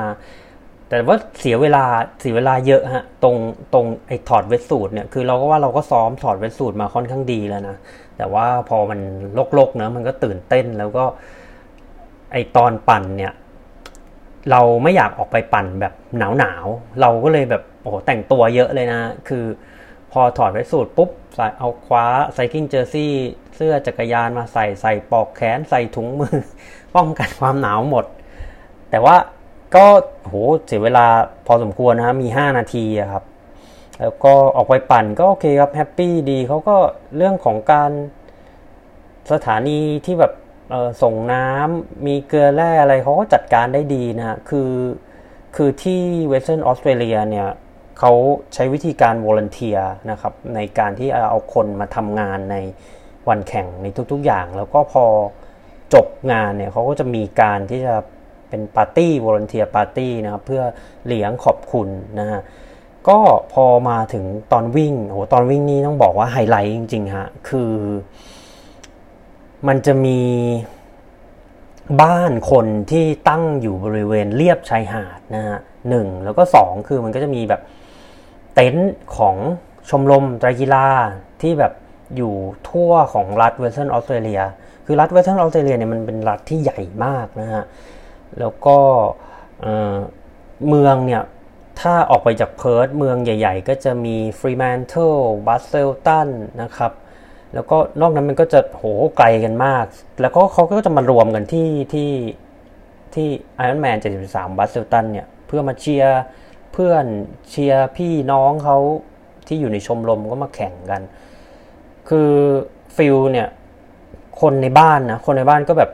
[0.90, 1.84] แต่ว่าเสียเวลา
[2.20, 3.36] เสียเวลาเยอะฮะตรง
[3.74, 7.76] ตรงไอ้ถอดเวทสูตรเนี่ยคือเราก็ว่าเราก็ซ้อมถอดเวทสูตรมาค่อนข้างดีแล้วนะ
[8.16, 9.00] แต่ว่าพอมัน
[9.54, 11.04] โลกๆเนะมันก็ตื่นเต้นแล้วก็
[12.32, 13.32] ไอตอนปั่นเนี่ย
[14.50, 16.66] เราไม่อยากออกไปปั่นแบบหนาวหนาว
[17.00, 19.44] เราก็เลยแบบโอ้แต่งตัวเยอะเลยนะ คือ
[20.12, 23.12] พอถอดเวทสูตรปุ๊บใส่เอาคว้าไซคิงเจอร์ซี่
[23.56, 26.36] เสื้อจักรยานมาใส่ใส่ปลอกแขนใส่ถุงมือ
[26.96, 28.04] ป้องกันความหนาวหมด
[28.90, 29.16] แต่ว่า
[29.74, 29.86] ก็
[30.24, 30.34] โห
[30.66, 31.06] เสียเวลา
[31.46, 33.24] พอสมควรนะมี 5 นาทีครับ
[34.00, 36.76] แล้วก็ออกไปปั่นก็โอเคครับแฮปปี้ดีเขาก็
[37.16, 37.90] เรื่องของการ
[39.32, 40.32] สถานีที่แบบ
[41.02, 44.72] ส่งน้ำมีเกลือแร่อะไรเขาก็จัดการได้ดีนะ คือ
[45.56, 47.48] คือที่ Western Australia เนี่ย
[47.98, 48.12] เขา
[48.54, 49.78] ใช้วิธีการ volunteer
[50.10, 52.56] นะครับ ในการที่เอาคนมาทำงานใน
[53.28, 55.04] วันแข่งในทุกๆอย่าง แล้วก็พอ
[55.94, 57.96] จบงานเนี่ยเขาก็จะมีการที่จะ
[58.50, 60.62] เป็นปาร์ตี้ volunteer party นะครับเพื่อ
[61.06, 61.88] เลี้ยงขอบคุณ
[62.20, 62.40] นะฮะ
[63.08, 63.18] ก็
[63.52, 67.72] พอมาถึงตอนวิ่งโหตอนวิ่งนี่ต้องบอกว่าไฮไลท์จริงๆฮะคือ
[69.68, 70.20] มันจะมี
[72.02, 75.58] บ้านคนที่ตั้งอยู่บริเวณเลียบชายหาดนะฮะ
[75.88, 77.62] หนึ่งแล้วก็สองคือมันก็จะมีแบบ
[78.54, 79.36] เต็นท์ของ
[79.90, 80.86] ชมรมไตรกีฬา
[81.42, 81.72] ที่แบบ
[82.16, 82.34] อยู่
[82.68, 84.40] ทั่วของรัฐ Western Australia
[84.86, 87.64] คือรัฐ Western Australia เนี่ยมันเป็นรัฐที่ใหญ่มากนะฮะ
[88.38, 88.78] แล้วก็
[90.68, 91.22] เมืองเนี่ย
[91.80, 95.14] ถ้าออกไปจากเพิร์ธเมืองใหญ่ ๆ ก็จะมี Fremantle
[95.46, 96.28] Busselton
[96.62, 96.92] นะครับ
[97.54, 98.84] แล้วก็นอกนั้นมันก็จะโห
[99.16, 99.84] ไกลกันมาก
[100.20, 102.10] แล้วก็เขาก็จะมารวมกันที่ที่
[103.14, 103.28] ที่
[103.62, 106.20] Iron Man 73 Busselton เนี่ย เพื่อมาเชียร์
[106.72, 107.04] เพื่อน
[107.50, 108.78] เชียร์พี่น้องเขา
[109.46, 111.02] ที่อยู่ในชมรมก็มาแข่งกัน
[112.08, 112.30] คือ
[112.96, 113.48] feel เนี่ย
[114.40, 115.90] คนในบ้านนะ คนในบ้านก็แบบ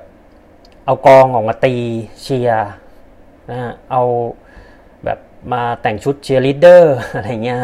[0.87, 1.75] เอากลองออกมาตี
[2.23, 2.69] เชียร์
[3.51, 4.03] นะฮะเอา
[5.05, 5.19] แบบ
[5.53, 7.61] มาแต่งชุดเชียร์ลีดเดอร์อะไรเงี้ย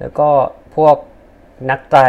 [0.00, 0.28] แล้วก็
[0.76, 0.96] พวก
[1.70, 2.02] นักไตร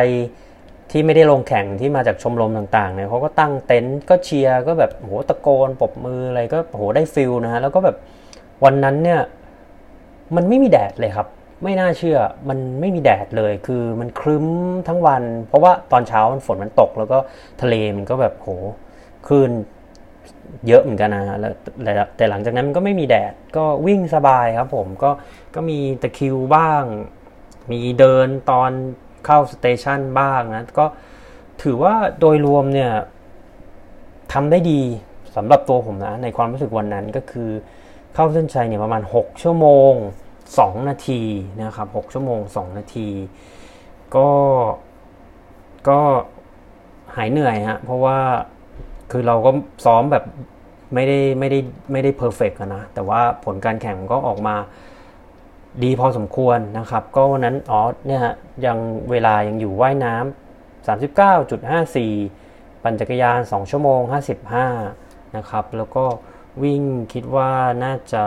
[0.92, 7.98] ที่ไม่ได้ลงแข่งที่มาจากชมรมต่างๆเนี่ยเขาก็ตั้งเต็นท์ก็เชียร์ก็แบบโหตะโกนปรบมืออะไรก็โหได้ feel นะฮะแล้วก็แบบ
[8.64, 9.22] วันนั้นเนี่ย
[10.36, 11.28] มันไม่มีแดดเลยครับ
[11.64, 12.18] ไม่น่าเชื่อ
[12.50, 14.46] มันไม่มีแดดเลยคือมันครึ้ม
[14.88, 17.18] ทั้งวัน เพราะว่าตอนเช้ามันฝนมันตก แล้วก็
[17.62, 18.50] ทะเลมันก็แบบโห
[19.28, 19.52] คลื่น
[20.68, 21.54] เยอะเหมือนกันนะแล้ว
[22.18, 25.12] แต่หลังจากนั้นมันก็ไม่มีแดดก็วิ่งสบายครับผมก็
[25.56, 26.84] ก็มีตะคิวบ้าง
[27.72, 28.72] มีเดินตอน
[29.26, 30.86] เข้าสเตชันบ้างนะก็
[31.62, 32.92] ถือว่าโดยรวมเนี่ย
[34.34, 34.82] ทำได้ดี
[35.36, 37.50] สำหรับตัวผมนะ ในความรู้สึกวันนั้นก็คือ
[38.14, 39.94] เข้าเส้นชัยเนี่ยประมาณ 6 ชั่วโมง
[40.46, 41.22] 2 นาที
[41.58, 43.10] นะครับ 6 ชั่วโมง 2 นาที
[44.16, 44.30] ก็
[45.90, 46.00] ก็
[47.16, 48.20] หายเหนื่อยฮะเพราะว่า
[49.12, 49.52] คือเราก็
[49.86, 50.24] ซ้อมแบบ
[50.94, 51.60] ไม่ได้ไม่ได้
[51.92, 54.56] ไม่ได้เพอร์เฟกต์นะ แต่ว่าผลการแข่งก็ออกมา
[55.84, 58.78] ดีพอสมควรนะครับ ก็วันนั้นอ๋อเนี่ยฮะยัง
[59.10, 64.02] เวลายังอยู่ว่ายน้ำ39.54 ปั่นจักรยาน 2 ชั่วโมง
[64.70, 66.06] 55 นะครับ แล้วก็
[66.64, 67.50] วิ่งคิดว่า
[67.84, 68.24] น่าจะ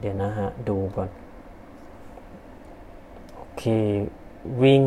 [0.00, 1.08] เดี๋ยวนะฮะ ดูก่อน
[3.34, 3.64] โอเค
[4.62, 4.82] วิ่ง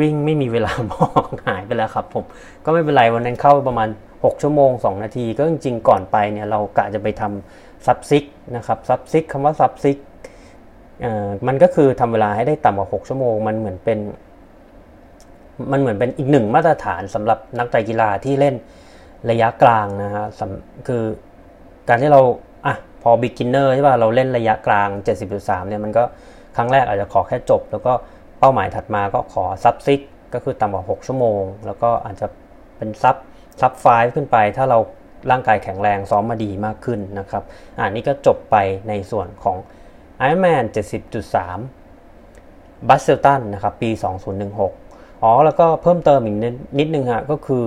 [0.00, 2.24] วิ่งไม่มีเวลาบอกหายไปแล้วครับ ผม
[2.64, 8.24] ก็ไม่เป็นไรวันนั้นเข้าประมาณ 6 ชั่วโมง 2 นาที ก็จริงๆก่อนไปเนี่ยเรากะจะไปทำ sub six
[8.56, 9.98] นะครับ sub six คำว่า sub six
[11.46, 13.98] มันก็คือทำเวลาให้ได้ต่ำกว่า 6 ชั่วโมง มันเหมือนเป็น
[15.72, 18.54] มันเหมือนเป็นอีกหนึ่งมาตรฐานสำหรับนักไตรกีฬาที่เล่น
[19.30, 20.26] ระยะกลางนะฮะ
[20.88, 21.02] คือ
[21.88, 22.20] การที่เรา
[22.66, 24.88] อะพอ beginner ใช่ป่ะเราเล่นระยะกลาง
[25.28, 26.04] 70.3เนี่ยมันก็
[26.56, 27.92] ครั้งแรกอาจจะขอแค่จบ แล้วก็
[28.38, 30.00] เป้าหมายถัดมาก็ขอ sub six
[30.34, 32.26] ก็คือต่ำกว่า 6 ชั่วโมง แล้วก็อาจจะ
[32.76, 33.16] เป็น sub
[33.60, 34.78] sub five ขึ้นไป ถ้าเรา
[35.30, 37.42] ร่างกายแข็งแรงซ้อมมาดีมากขึ้นนะครับ
[37.78, 38.56] อ่านี่ก็จบไป
[38.88, 39.56] ในส่วนของ
[40.26, 40.64] Ironman
[41.94, 43.90] 70.3 Busselton นะครับปี
[44.56, 46.36] 2016 อ๋อ แล้วก็เพิ่มเติมอีก
[46.78, 47.64] นิดนึงฮะก็คือ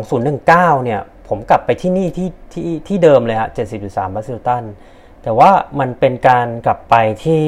[0.00, 3.48] 2019 เนี่ยผมกลับไปที่นี่ที่ที่ที่เดิมเลยฮะ
[3.82, 4.62] 70.3 บัสเซลตัน
[5.22, 7.44] แต่ว่ามันเป็นการกลับไปที่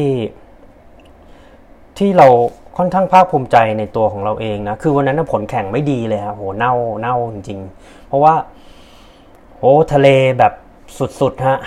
[2.00, 2.28] ที่เรา
[2.76, 8.34] ค่อนข้างภาคภูมิใจในตัวของเราเองนะ คือวันนั้นผลแข่งไม่ดีเลยครับโหเน่าเน่าจริง ๆ เพราะว่า
[9.58, 10.08] โอ้ทะเล
[10.38, 10.52] แบบ
[11.20, 11.58] สุดๆฮะ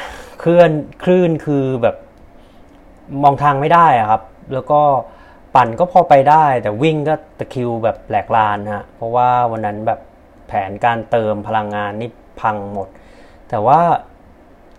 [0.43, 0.71] คลื่อน
[1.03, 1.95] คลื่นคือแบบ
[3.23, 4.21] มองทางไม่ได้ครับ
[4.53, 4.81] แล้วก็
[5.55, 9.99] ปั่นก็พอไปได้ แต่วิ่งก็ตะคิวแบบแหลกลานฮะเพราะว่าวันนั้นแบบ
[10.47, 12.09] แผนการเติมพลังงานนี่
[12.41, 12.87] พังหมด
[13.49, 13.79] แต่ว่า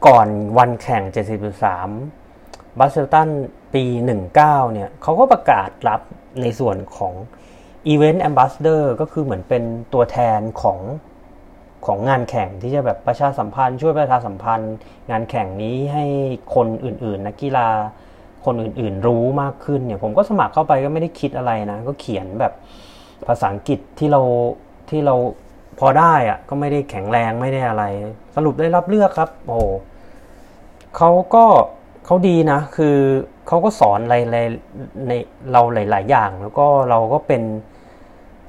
[0.07, 1.03] ก่อนวันแข่ง
[1.91, 3.29] 73บัสเซลตัน
[3.75, 3.85] ปี
[4.25, 6.01] 19เนี่ยเขาก็ประกาศรับ
[6.43, 7.15] ในส่วนของ
[7.93, 10.79] Event Ambassador ก็คือเหมือนเป็นตัวแทนของ
[11.87, 14.75] ของงานแข่งที่จะแบบประชาสัมพันธ์ ช่วยประชาสัมพันธ์
[15.11, 16.05] งานแข่งนี้ให้
[16.55, 17.69] คนอื่นๆนักกีฬา
[18.45, 22.53] คนอื่นๆรู้มากขึ้นเนี่ยผมก็สมัครเข้าไปก็ไม่ได้คิดอะไรนะ ก็เขียนแบบ
[23.27, 24.23] ภาษาอังกฤษที่เรา
[24.91, 25.15] ที่เรา
[25.79, 27.85] พอได้อะก็ไม่ได้แข็งแรงไม่ได้อะไร
[28.37, 29.59] สรุปได้รับเลือกครับ โอ้
[30.97, 31.45] เขาก็
[32.07, 32.97] เขาดีนะ คือ
[33.47, 34.17] เขาก็สอนอะไร
[35.09, 35.13] ใน
[35.53, 37.43] เราหลาย ๆ อย่าง แล้วก็เราก็เป็น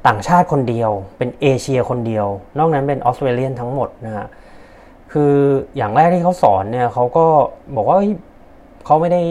[0.08, 2.25] ต่างชาติคนเดียว เป็นเอเชียคนเดียว
[2.58, 4.27] นอกนั้นเป็นออสเตรเลียนทั้งหมดนะฮะ
[5.12, 5.34] คือ
[5.77, 7.25] อย่างแรกที่เขาสอนเนี่ยเขาก็
[7.75, 7.97] บอกว่า
[8.86, 9.21] เขาไม่ได้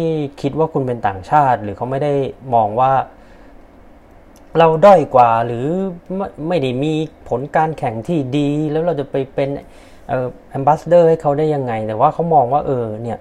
[0.40, 2.12] คิดว่าคุณเป็นต่างชาติ หรือเขาไม่ได้
[2.55, 2.92] มองว่า
[4.59, 5.66] เราด้อยกว่าหรือ
[6.16, 6.92] ไม่ไม่ได้มี
[7.29, 9.48] ผลการแข่งที่ดี แล้วเราจะไปเป็น
[10.09, 13.18] เอ่อ ambassador ให้เขาได้ยังไง แต่ว่าเขามองว่าเออเนี่ย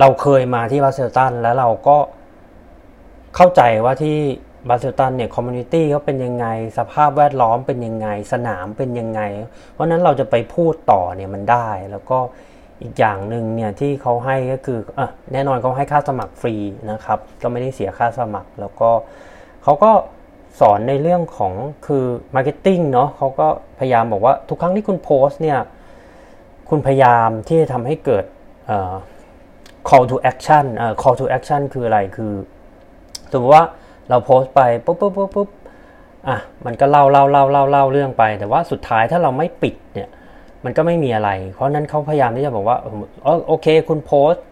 [0.00, 1.96] เราเคยมาที่ Busselton แล้วเราก็
[3.36, 4.18] เข้าใจว่าที่
[4.68, 6.46] Busselton เนี่ย community เขาเป็นยังไง
[6.78, 9.20] สภาพแวดล้อมเป็นยังไง สนามเป็นยังไง
[9.72, 12.18] เพราะนั้นเราจะไปพูดต่อเนี่ยมันได้ แล้วก็
[12.82, 16.54] อีกอย่างหนึ่งเนี่ยที่เขาให้ก็คืออะแน่นอนเขาให้ค่าสมัครฟรี
[16.90, 18.90] นะครับ ก็ไม่ได้เสียค่าสมัคร แล้วก็
[19.62, 19.92] เขาก็
[20.60, 21.52] สอนในเรื่องของ
[21.86, 23.46] คือ marketing เนาะเขาก็
[23.78, 25.58] พยายามบอกว่าทุกครั้งที่คุณโพสต์เนี่ย
[26.68, 28.24] คุณพยายามที่จะทำให้เกิด
[29.88, 32.32] call to action อ่อ call to action คืออะไรคือ
[33.32, 33.64] สมมติว่า
[34.08, 35.48] เราโพสต์ไปปุ๊บปุ๊บปุ๊บปุ๊บ
[36.28, 40.08] อะมันก็เล่าเล่าเล่าเล่าเล่าเรื่องไป แต่ว่าสุดท้ายถ้าเราไม่ปิดเนี่ย
[40.64, 42.78] มันก็ไม่มีอะไร เพราะนั้นเขาพยายามที่จะบอกว่า
[43.46, 44.44] โอเคคุณโพสต์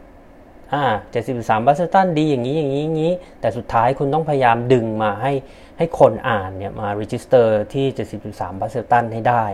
[0.72, 5.32] อ่า70.3 Busselton ดีอย่างนี้อย่างนี้อย่างนี้ แต่สุดท้ายคุณต้องพยายามดึงมาให้
[5.78, 7.86] ให้คนอ่านเนี่ยมา register ที่
[8.22, 9.44] 70.3 Busselton ให้ได้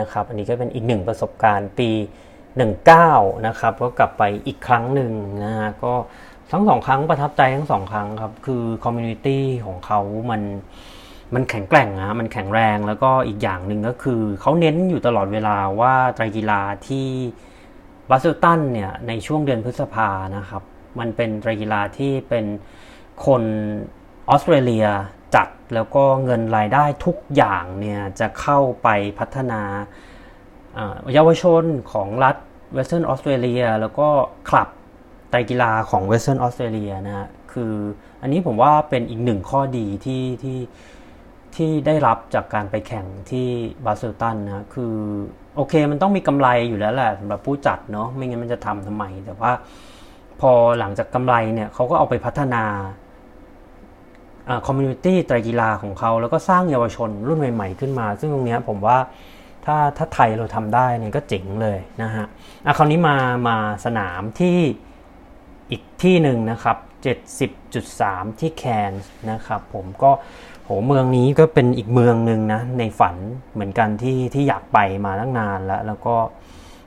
[0.00, 1.90] นะครับ อันนี้ก็เป็นอีกหนึ่งประสบการณ์ปี
[2.60, 5.12] 19นะครับก็กลับไปอีกครั้งหนึ่ง
[5.44, 5.94] นะฮะก็
[6.52, 10.42] ทั้งสองครั้งประทับใจทั้งสองครั้งครับ คือ community ของเขามัน
[11.34, 17.08] มันแข็งแกร่งนะมันแข็งแรงแล้วก็อีกอย่างหนึ่งก็คือ เขาเน้นอยู่ตลอดเวลาว่าไตรกีฬาที่
[18.10, 20.62] Busselton เนี่ย ในช่วงเดือนพฤษภานะครับ
[21.00, 22.44] มันเป็นไตรกีฬาที่เป็น
[23.26, 23.42] คน
[24.28, 24.86] ออสเตรเลีย
[25.34, 28.88] จัดแล้วก็เงินรายได้ทุกอย่างเนี่ย จะเข้าไป
[29.18, 29.60] พัฒนา
[31.14, 32.36] เยาวชนของรัฐ
[32.74, 34.08] Western Australia แล้วก็
[34.48, 34.68] คลับ
[35.30, 37.74] ไตรกีฬาของ Western Australia นะฮะคือ
[38.22, 40.58] อันนี้ผมว่าเป็นอีกหนึ่งข้อดีที่ที่
[41.56, 43.46] ที่ได้รับจากการไปแข่งที่
[43.84, 44.94] Busselton นะคือ
[45.56, 49.52] โอเคมันต้องมีกำไรอยู่แล้วแหละสำหรับผู้จัดเนาะไม่งั้นมันจะทำทำไม แต่ว่า
[50.40, 52.64] พอหลังจากกำไรเนี่ยเขาก็เอาไปพัฒนา
[54.66, 58.98] community ไตรกีฬาของเขา แล้วก็สร้างเยาวชนรุ่นใหม่ ๆ ขึ้นมา ซึ่งตรงนี้ผมว่า
[59.64, 62.26] ถ้าถ้าไทยเราทำได้เนี่ยก็เจ๋งเลยนะฮะ
[62.66, 63.16] อะคราวนี้มา
[63.48, 64.58] มาสนามที่
[65.70, 66.76] อีกที่หนึ่งนะครับ
[67.58, 70.10] 70.3 ที่แคนส์นะครับผมก็
[70.64, 73.16] โหเมืองนี้ก็เป็นอีกเมืองหนึ่งนะในฝัน
[73.52, 76.16] เหมือนกันที่ที่อยากไปมาตั้งนานแล้ว แล้วก็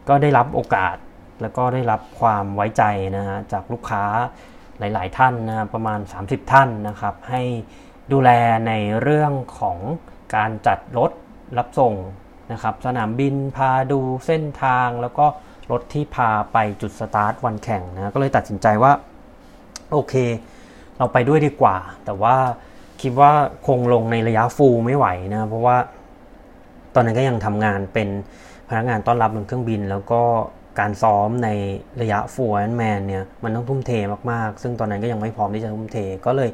[0.09, 0.95] ก็ได้รับโอกาส
[1.41, 2.83] แล้วก็ได้รับความไว้ใจ
[3.17, 4.03] นะฮะจากลูกค้า
[4.79, 7.41] หลาย ๆ ท่านนะประมาณ 30 ท่านนะครับ ให้
[8.11, 8.29] ดูแล
[8.67, 9.77] ในเรื่องของ
[10.35, 11.11] การจัดรถ
[11.57, 11.93] รับส่ง
[12.51, 15.25] นะครับ สนามบินพาดูเส้นทางแล้วก็
[15.71, 18.91] รถที่พาไปจุดสตาร์ทวันแข่งนะก็เลยตัดสินใจว่า
[19.91, 20.13] โอเค
[20.97, 22.35] เราไปด้วยดีกว่า แต่ว่า
[23.01, 23.31] คิดว่า
[23.67, 25.77] คงลงในระยะ full ไม่ไหวนะ เพราะว่า
[26.95, 28.09] ตอนนั้นก็ยังทำงานเป็น
[28.69, 30.21] พนักงานต้อนรับบนเครื่องบิน แล้วก็
[30.79, 31.49] การซ้อมใน
[32.01, 33.91] ระยะ full Ironman เนี่ยมันต้องทุ่มเท
[34.31, 36.49] มากๆ ซึ่งตอนนั้นก็ยังไม่พร้อมที่จะทุ่มเทก็เลย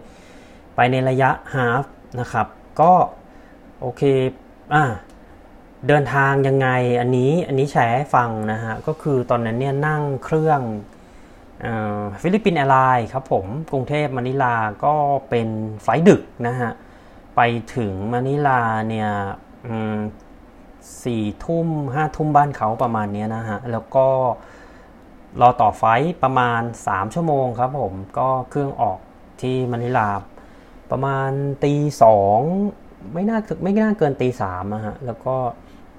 [0.75, 1.83] ไปในระยะ half
[2.19, 2.47] นะครับ
[2.81, 2.91] ก็
[3.81, 4.01] โอเค
[4.73, 4.83] อ่า
[5.87, 6.67] เดินทางยังไง
[6.99, 10.61] อันนี้อันนี้แชร์ให้ฟังนะฮะ ก็คือตอนนั้นเนี่ยนั่งเครื่อง
[12.21, 14.93] Philippine Airlines ครับผมกรุงเทพมะนิลาก็
[15.29, 15.47] เป็น
[15.83, 16.71] ไฟดึกนะฮะ
[17.35, 17.41] ไป
[17.75, 19.09] ถึงมะนิลาเนี่ย
[21.03, 24.07] สี่ทุ่มห้าทุ่มบ้านเขาประมาณนี้นะฮะ แล้วก็
[25.41, 25.83] รอต่อไฟ
[26.23, 28.99] ประมาณ 3 ชั่วโมงครับผม ก็เครื่องออก
[29.41, 30.09] ที่มะนิลา
[30.91, 31.29] ประมาณ
[31.63, 32.39] ตีสอง
[33.13, 35.35] ไม่น่าไม่น่าเกินตีสามอะฮะ แล้วก็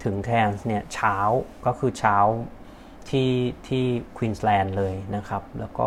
[0.05, 1.17] ถึงแทนส์เนี่ยเช้า
[1.67, 2.17] ก็คือเช้า
[3.09, 3.31] ที่
[3.67, 3.85] ที่
[4.17, 5.87] ควีนสแลนด์เลยนะครับ แล้วก็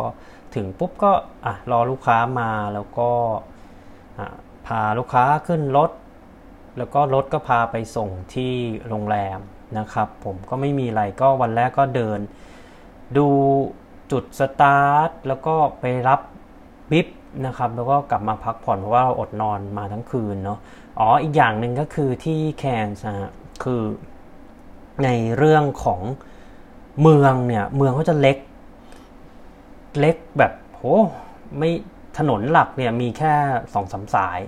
[0.54, 1.12] ถึงปุ๊บก็
[1.46, 3.10] อะรอลูกค้ามาแล้วก็
[4.66, 5.90] พาลูกค้าขึ้นรถ
[6.78, 8.52] แล้วก็รถก็พาไปส่งที่
[8.88, 9.38] โรงแรม
[9.78, 12.18] นะครับ ผมก็ไม่มีอะไรก็วันแรกก็เดิน
[13.16, 13.28] ดู
[14.12, 16.20] จุดสตาร์ทแล้วก็ไปรับ
[16.90, 17.06] bib
[17.46, 20.58] นะครับ แล้วก็กลับมาพักผ่อนเพราะว่าเราอดนอนมาทั้งคืนเนาะ
[20.98, 23.30] อ๋ออีกอย่างหนึ่งก็คือที่แคนส์นะ
[23.64, 23.82] คือ
[25.04, 26.00] ในเรื่องของ
[27.02, 28.38] เมืองเนี่ย เมืองเขาจะเล็ก
[30.00, 30.82] เล็กแบบโห
[31.58, 31.70] ไม่
[32.18, 33.34] ถนนหลักเนี่ยมีแค่
[33.74, 34.38] สองสามสาย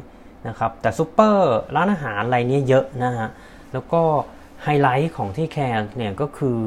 [0.49, 3.29] นะครับ แต่ซูเปอร์ร้านอาหารอะไรเนี่ยเยอะนะฮะ
[3.73, 4.01] แล้วก็
[4.63, 6.59] ไฮไลท์ของที่แคนเนี่ยก็คือ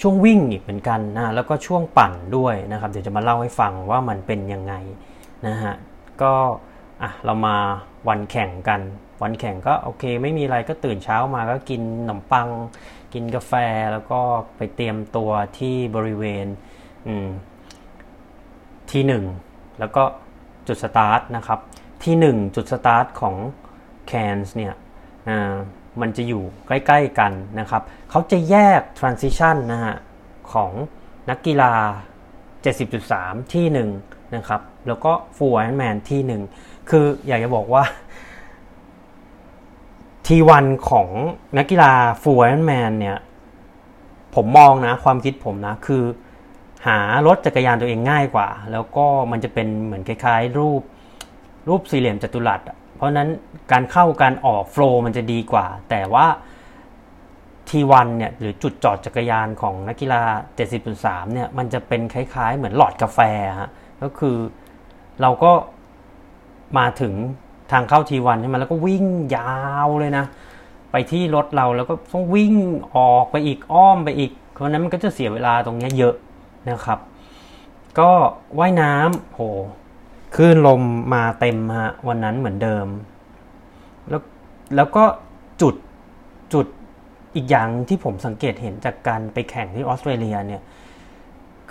[0.00, 4.74] ช่วงวิ่งอีกเหมือนกันนะแล้วก็ช่วงปั่นด้วยนะครับ เดี๋ยวจะมาเล่าให้ฟังว่ามันเป็นยังไง
[5.46, 5.74] นะฮะ
[6.22, 6.32] ก็
[7.02, 7.56] อะเรามา
[8.08, 8.80] วันแข่งกัน
[9.22, 12.48] วันแข่งก็โอเค ไม่มีอะไรก็ตื่นเช้ามาก็กินขนมปัง
[13.14, 13.52] กินกาแฟ
[13.92, 14.20] แล้วก็
[14.56, 16.46] ไปเตรียมตัวที่บริเวณ
[18.90, 19.24] T1
[19.78, 20.02] แล้วก็
[20.68, 21.60] จุดสตาร์ทนะครับ
[22.04, 23.36] T1 จุดสตาร์ทของ
[24.06, 24.74] แคนส์เนี่ย
[26.00, 29.96] มันจะอยู่ใกล้ ๆ กันนะครับ เขาจะแยก transition นะฮะ
[30.52, 30.72] ของ
[31.30, 31.72] นักกีฬา
[32.82, 33.90] 70.3 ที่หนึ่ง
[34.36, 36.42] นะครับ แล้วก็ full Ironman ที่หนึ่ง
[36.90, 37.82] คืออยากจะบอกว่า
[40.26, 41.08] T1ของ
[41.58, 43.18] นักกีฬา full Ironman เนี่ย
[44.34, 46.02] ผมมองนะความคิดผมนะ คือ
[46.86, 50.82] หารถจักรยานตัวเองง่ายกว่า แล้วก็มันจะเป็นเหมือนคล้ายๆ รูป
[51.68, 52.60] รูปสี่เหลี่ยมจัตุรัส
[52.96, 53.28] เพราะนั้น
[53.72, 56.26] การเข้าการออกโฟล์มันจะดีกว่า แต่ว่า
[57.68, 60.22] ทีวันเนี่ยหรือจุดจอดจักรยานของนักกีฬา
[60.78, 63.18] 70.3 เนี่ยมันจะเป็นคล้ายๆ เหมือนหลอดกาแฟ
[63.60, 63.70] ฮะ
[64.02, 64.36] ก็คือ
[65.20, 65.52] เราก็
[66.78, 67.14] มาถึง
[67.70, 69.04] ทางเข้าทีวันใช่ไหมแล้วก็วิ่ง
[69.36, 70.24] ยาวเลยนะ
[70.90, 72.54] ไปที่รถเราแล้วก็ต้องวิ่ง
[72.96, 76.14] ออกไปอีกอ้อมไปอีก เพราะนั้นมันก็จะเสียเวลาตรงนี้เยอะ
[76.70, 76.98] นะครับ
[77.98, 78.10] ก็
[78.58, 79.40] ว่ายน้ำโห
[80.36, 80.82] คลื่นลม
[81.14, 82.86] มาเต็มฮะวันนั้นเหมือนเดิม
[84.08, 84.22] แล้ว
[84.76, 85.04] แล้วก็
[85.62, 85.74] จุด
[86.52, 86.66] จุด
[87.34, 90.62] อีกอย่างที่ผมสังเกตเห็นจากการไปแข่งที่ออสเตรเลียเนี่ย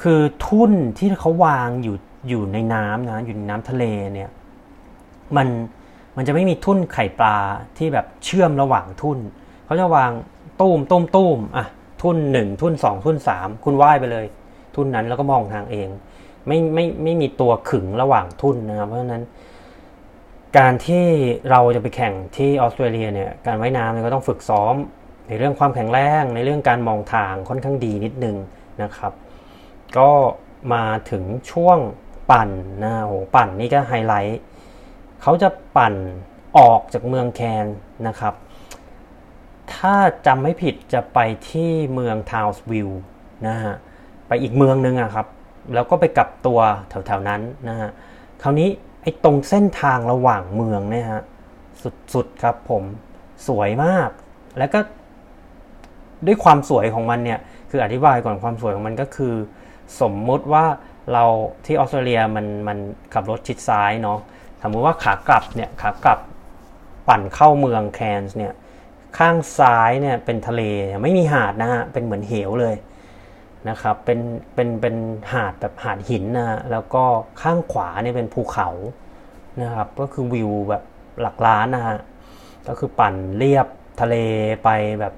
[0.01, 1.95] คือทุ่นที่เขาวางอยู่
[2.29, 3.83] อยู่ในน้ำนะอยู่ในน้ำทะเล
[4.13, 4.29] เนี่ย
[5.37, 5.47] มัน
[6.17, 7.37] มันจะไม่มีทุ่นไข่ปลา
[7.77, 9.17] ที่แบบเชื่อมระหว่างทุ่น
[9.65, 10.11] เขาจะวาง
[10.61, 11.65] ตุ้มตุ้มตุ้มอะ
[12.01, 14.25] ทุ่นหนึ่งทุ่นสองทุ่นสามคุณว่ายไปเลย
[14.75, 15.89] ทุ่นนั้นแล้วก็มองทางเอง
[16.47, 19.23] ไม่ไม่ไม่มีตัวขึงระหว่างทุ่นนะครับเพราะฉะนั้น
[20.57, 21.05] การที่
[21.51, 24.75] เราจะไปแข่งที่ออสเตรเลียเนี่ยการว่ายน้ำเนี่ยก็ต้องฝึกซ้อม
[25.27, 28.37] ในเรื่องความแข็งแรงในเรื่องการมองทางค่อนข้างดีนิดนึง
[28.83, 29.13] นะครับ
[29.97, 30.09] ก็
[30.73, 31.77] มาถึงช่วง
[32.31, 32.49] ปั่น
[32.83, 34.41] นะโหปั่นนี่ก็ไฮไลท์
[35.21, 35.95] เขาจะปั่น
[36.57, 37.65] ออกจากเมืองแคน
[38.07, 38.33] นะครับ
[39.75, 42.89] ถ้าจำไม่ผิดจะไปที่เมืองทาวส์วิล
[43.47, 43.75] นะฮะ
[44.27, 45.27] ไปอีกเมืองนึงอะครับ
[45.73, 47.89] แล้วก็ไปกลับตัวแถวๆนั้นนะฮะ
[48.41, 48.69] คราวนี้
[49.01, 51.21] ไอ้ตรงเส้นทางระหว่างเมืองเนี่ยฮะ
[52.13, 52.83] สุดๆครับผม
[53.47, 54.09] สวยมาก
[54.57, 54.79] แล้วก็
[56.25, 59.33] ด้วยความสวยของมันเนี่ย คืออธิบายก่อนความสวยของมันก็คือ
[60.01, 60.65] สมมุติว่า
[61.13, 61.23] เรา
[61.65, 62.77] ที่ออสเตรเลียมันมัน
[63.13, 64.19] ขับรถชิดซ้ายเนาะ
[64.61, 66.19] สมมติว่าขากลับเนี่ยขากลับ
[67.07, 68.53] ปั่นเข้าเมืองแคนส์เนี่ย
[69.17, 70.61] ข้างซ้ายเนี่ยเป็นทะเล
[71.03, 72.75] ไม่มีหาดนะฮะเป็นเหมือนเหวเลย
[73.69, 74.19] นะครับเป็น
[74.55, 74.95] เป็นเป็น
[75.31, 77.03] หาดแบบหาดหินนะแล้วก็
[77.41, 78.69] ข้างขวาเนี่ยเป็นภูเขา
[79.61, 80.83] นะครับก็คือวิวแบบ
[81.21, 81.97] หลักล้านนะฮะ
[82.67, 83.67] ก็คือปั่นเรียบ
[84.01, 84.15] ทะเล
[84.63, 84.69] ไป
[84.99, 85.13] แบบ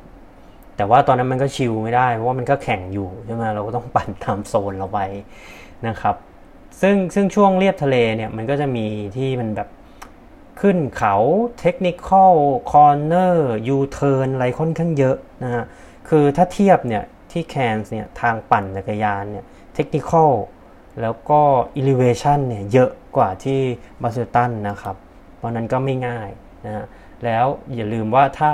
[0.77, 4.99] แต่ว่าตอนนั้นมันก็ chill ไม่ได้ เพราะว่ามันก็แข่งอยู่ใช่ไหมเราก็ต้องปั่นตามโซนเราไป
[5.87, 6.15] นะครับ
[6.81, 8.85] ซึ่งซึ่งช่วงเลียบทะเลเนี่ยมันก็จะมี
[9.17, 9.69] ที่มันแบบ
[10.61, 11.15] ขึ้นเขา
[11.59, 12.33] technical
[12.71, 15.63] corner U-turn อะไรค่อนข้างเยอะนะฮะ
[16.09, 19.45] คือถ้าเทียบเนี่ยที่แคนส์เนี่ยทางปั่นจักรยานเนี่ย
[19.75, 20.31] technical
[21.01, 21.41] แล้วก็
[21.75, 23.59] อิเลเวชันเนี่ยเยอะกว่าที่
[24.01, 24.95] Busselton นะครับ
[25.35, 26.29] เพราะนั้นก็ไม่ง่าย
[26.65, 26.85] นะฮะ
[27.25, 28.49] แล้วอย่าลืมว่าถ้า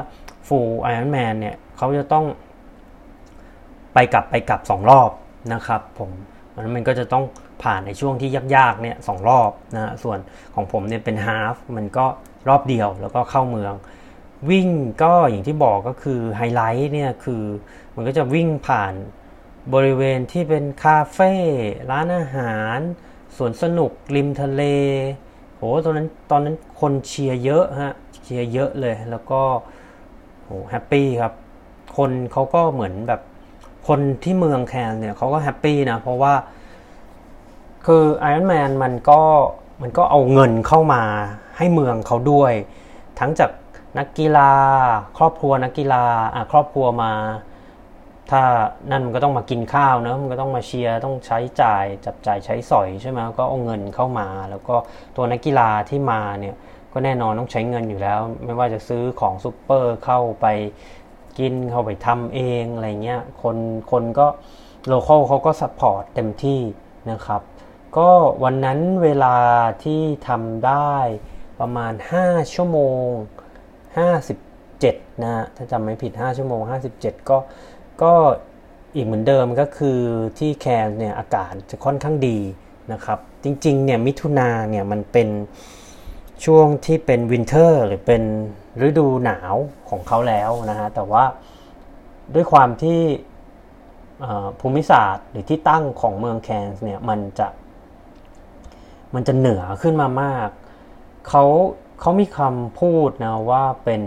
[0.47, 2.25] Full Ironman เนี่ยเขาจะต้อง
[3.93, 5.11] ไปกลับไปกลับ 2 รอบ
[5.53, 6.11] นะครับผม
[6.47, 7.23] เพราะนั้นมันก็จะต้อง
[7.63, 10.19] ผ่านในช่วงที่ยากๆเนี่ยสองรอบนะส่วน
[10.55, 12.05] ของผมเนี่ยเป็นฮาฟมันก็
[12.47, 13.73] รอบเดียวแล้วก็เข้าเมือง
[14.49, 14.69] วิ่ง
[15.03, 17.43] ก็อย่างที่บอกก็คือไฮไลท์เนี่ยคือ
[17.95, 18.93] มันก็จะวิ่งผ่าน
[19.73, 21.33] บริเวณที่เป็นคาเฟ่
[21.91, 22.77] ร้านอาหาร
[23.37, 24.63] สวนสนุกริมทะเล
[25.57, 27.93] โหตอนนั้นตอนนั้นคนเชียร์เยอะฮะ
[28.23, 29.41] เชียร์เยอะเลยแล้วก็
[30.43, 31.33] โห happy ครับ
[31.97, 33.21] คนเขาก็เหมือนแบบ
[33.87, 36.33] คนที่เมืองแคนเนี่ยเขาก็ happy นะเพราะว่า
[37.89, 39.21] คือไอรอนแมนมันก็
[39.81, 41.03] มันก็เอาเงินเข้ามา
[41.57, 42.53] ให้เมืองเขาด้วย
[43.19, 43.51] ทั้งจาก
[43.97, 44.51] นักกีฬา
[45.17, 46.03] ครอบครัวนักกีฬา
[46.35, 47.13] อะครอบครัวมา
[48.31, 48.41] ถ้า
[48.91, 54.75] นั่นมันก็ต้องมากินข้าวเนอะมันก็ต้องมาเชียร์ต้องใช้จ่ายจับจ่ายใช้สอยใช่ไหมก็เอาเงินเข้ามา แล้วก็
[55.15, 56.55] ตัวนักกีฬาที่มาเนี่ย
[56.93, 60.45] ก็แน่นอนต้องใช้เงินอยู่แล้ว ไม่ว่าจะซื้อของซุปเปอร์เข้าไป
[61.39, 63.57] กินเข้าไปทำเองอะไรเงี้ยคน
[63.91, 64.27] คนก็
[64.87, 66.59] local เขาก็ support เต็มที่
[67.11, 67.41] นะครับ
[67.97, 68.11] ก็
[68.43, 69.37] วันนั้นเวลา
[69.83, 70.93] ที่ทำได้
[71.59, 71.93] ประมาณ
[72.23, 73.07] 5 ชั่วโมง
[74.37, 76.61] 57นะฮะถ้าจำไม่ผิด 5 ชั่วโมง
[76.95, 77.37] 57 ก็
[78.01, 78.13] ก็
[78.95, 79.99] อีกเหมือนเดิมก็คือ
[80.37, 82.39] ที่แคนเนี่ยอากาศจะค่อนข้างดี
[82.93, 85.29] นะครับ จริงๆเนี่ยมิถุนาเนี่ยมันเป็น
[86.45, 88.23] ช่วงที่เป็น winter หรือเป็น
[88.87, 89.55] ฤดูหนาว
[89.89, 91.23] ของเขาแล้วนะฮะแต่ว่า
[92.35, 92.99] ด้วยความที่
[94.59, 97.47] ภูมิศาสตร์หรือที่ตั้งของเมืองแคนส์เนี่ยมันจะ
[99.15, 100.49] มันจะเหนือขึ้นมามาก
[101.27, 101.43] เขา
[102.01, 104.01] เขามีคำพูดนะว่าเป็น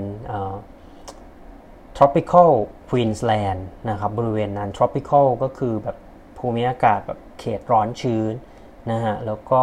[1.96, 2.51] tropical
[2.88, 5.96] Queensland นะครับบริเวณนั้น tropical ก็คือแบบ
[6.38, 8.32] ภูมิอากาศแบบเขตร้อนชื้น
[8.90, 9.62] นะฮะแล้วก็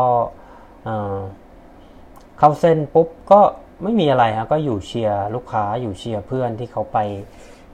[2.38, 3.40] เข้าเส้นปุ๊บก็
[3.84, 7.00] ไม่มีอะไรฮะก็อยู่เชียร์ลูกค้าอยู่เชียร์เพื่อนที่เขาไป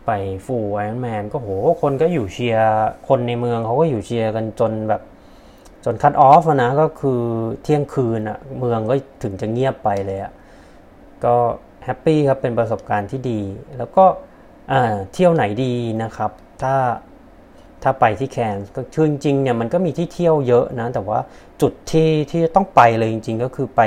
[0.06, 0.12] ไป
[0.46, 1.50] ฟูไอรอนแมนก็โห
[1.82, 2.68] คนก็อยู่เชียร์
[3.08, 5.02] คนในเมืองเขาก็อยู่เชียร์กันจนแบบ
[5.86, 7.22] จนคัดออฟนะก็คือ
[7.64, 10.34] เที่ยงคืนอะเมืองก็ถึงจะเงียบไปเลยอะ
[11.24, 11.36] ก็
[11.86, 13.42] แฮปปี้ครับเป็นประสบการณ์ที่ดี
[13.78, 14.06] แล้วก็
[15.14, 15.74] เที่ยวไหนดี
[16.04, 16.32] นะครับ
[16.62, 16.76] ถ้า
[17.84, 21.20] ถ้าไปที่แคนส์ก็คือจริงเนี่ยมันก็มีที่เที่ยวเยอะนะ แต่ว่า
[21.62, 23.82] จุดที่ที่ต้องไปเลยจริง ๆ ก็คือไป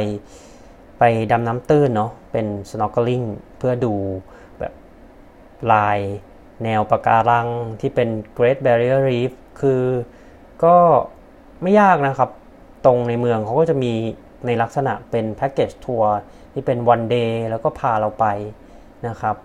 [0.99, 3.27] ไปดำน้ำตื้นเนาะเป็น snorkeling
[3.59, 3.95] เพื่อดู
[4.59, 4.73] แบบ
[5.73, 5.99] ลาย
[6.65, 7.49] แนวปะการัง
[7.81, 9.83] ที่เป็น Great Barrier Reef คือ
[10.65, 10.77] ก็
[11.63, 12.31] ไม่ยากนะครับ
[12.87, 13.93] ตรงในเมืองเขาก็จะมี
[14.47, 16.13] ในลักษณะเป็นแพ็กเกจทัวร์
[16.53, 18.27] ที่เป็นวันเดย์แล้วก็พาเราไป
[19.09, 19.37] นะครับ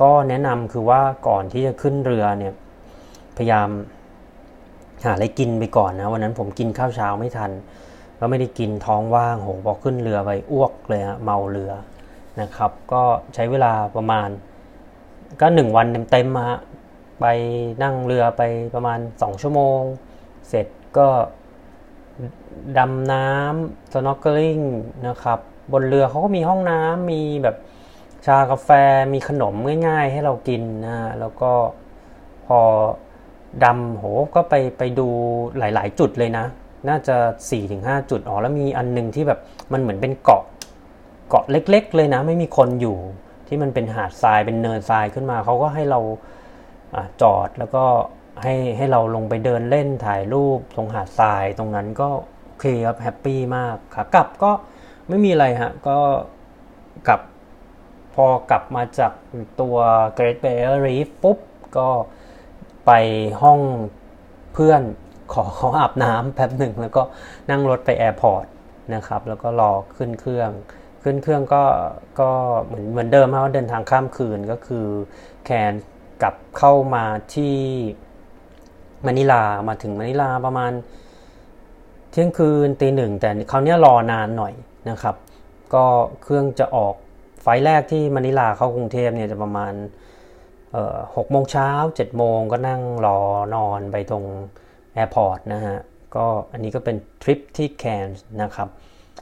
[0.00, 2.52] ก็แนะนำคือว่าก่อนที่จะขึ้นเรือเนี่ย
[3.36, 3.68] พยายาม
[5.04, 7.50] หาอะไรกินไปก่อนนะ วันนั้นผมกินข้าวเช้าไม่ทัน
[8.18, 11.72] ก็ไม่ได้กินท้องว่างโหพอขึ้นเรือไปอ้วกเลยฮะเมาเรือ
[12.40, 13.02] นะครับ ก็
[13.34, 14.28] ใช้เวลาประมาณ
[15.40, 16.48] ก็หนึ่งวันเต็มๆมา
[17.20, 17.26] ไป
[17.82, 18.42] นั่งเรือไป
[18.74, 19.80] ประมาณ2ชั่วโมง
[20.48, 20.66] เสร็จ
[20.98, 21.06] ก็
[22.78, 24.60] ดำน้ำ snorkeling
[25.08, 25.38] นะครับ
[25.72, 27.56] บนเรือเขาก็มีห้องน้ำมีแบบ
[28.26, 28.70] ชากาแฟ
[29.12, 29.54] มีขนม
[29.86, 31.52] ง่ายๆ ให้เรากินนะแล้วก็
[32.46, 32.60] พอ
[33.64, 34.04] ดำโห
[34.34, 35.08] ก็ไปไปดู
[35.58, 36.44] หลายๆ จุดเลยนะ
[36.88, 37.16] น่าจะ
[37.62, 39.40] 4-5 จุดอ๋อแล้วมีอันนึงที่แบบ
[39.72, 40.42] มันเหมือนเป็นเกาะ
[41.28, 42.98] เกาะเล็ก ๆ เลยนะ ไม่มีคนอยู่
[43.48, 47.84] ที่มันเป็นหาดทรายเป็นเนินทรายขึ้นมาเขาก็ให้เราจอดแล้วก็
[48.42, 52.08] ให้ให้เราลงไปเดินเล่นถ่ายรูปตรงหาดทรายตรงนั้นก็
[52.44, 54.50] โอเคครับ happy มากขากลับก็
[55.08, 55.98] ไม่มีอะไรฮะก็
[57.08, 57.20] กลับ
[58.14, 59.12] พอกลับมาจาก
[59.60, 59.76] ตัว
[60.18, 61.38] Great Barrier Reef ปุ๊บ
[61.78, 61.88] ก็
[62.86, 62.90] ไป
[63.42, 63.60] ห้อง
[64.52, 64.82] เพื่อน
[65.32, 67.02] ขอเขาอาบน้ำแป๊บหนึ่ง แล้วก็
[67.50, 68.46] นั่งรถไปแอร์พอร์ต
[68.94, 70.50] นะครับ แล้วก็รอขึ้นเครื่อง
[71.02, 71.64] ขึ้นเครื่องก็
[72.20, 72.30] ก็
[72.64, 74.86] เหมือนเหมือนเดิมครับเดินทางข้ามคืนก็คือ
[75.44, 75.72] แคน
[76.22, 77.04] กลับเข้ามา
[77.34, 77.56] ที่
[79.06, 80.72] มะนิลามาถึงมะนิลาประมาณ
[82.10, 84.54] เที่ยงคืนตีหนึ่งแต่คราวนี้รอนานหน่อย
[84.90, 85.16] นะครับ
[85.74, 85.84] ก็
[86.22, 86.94] เครื่องจะออก
[87.42, 89.72] ไฟแรกที่มะนิลาเข้ากรุงเทพเนี่ยจะประมาณ
[91.16, 93.18] หกโมงเช้าเจ็ดโมงก็นั่งรอ
[93.54, 94.24] นอนไปตรง
[94.94, 95.78] airport นะฮะ
[96.14, 98.68] ก็อันนี้ก็เป็นทริปที่แคนส์นะครับ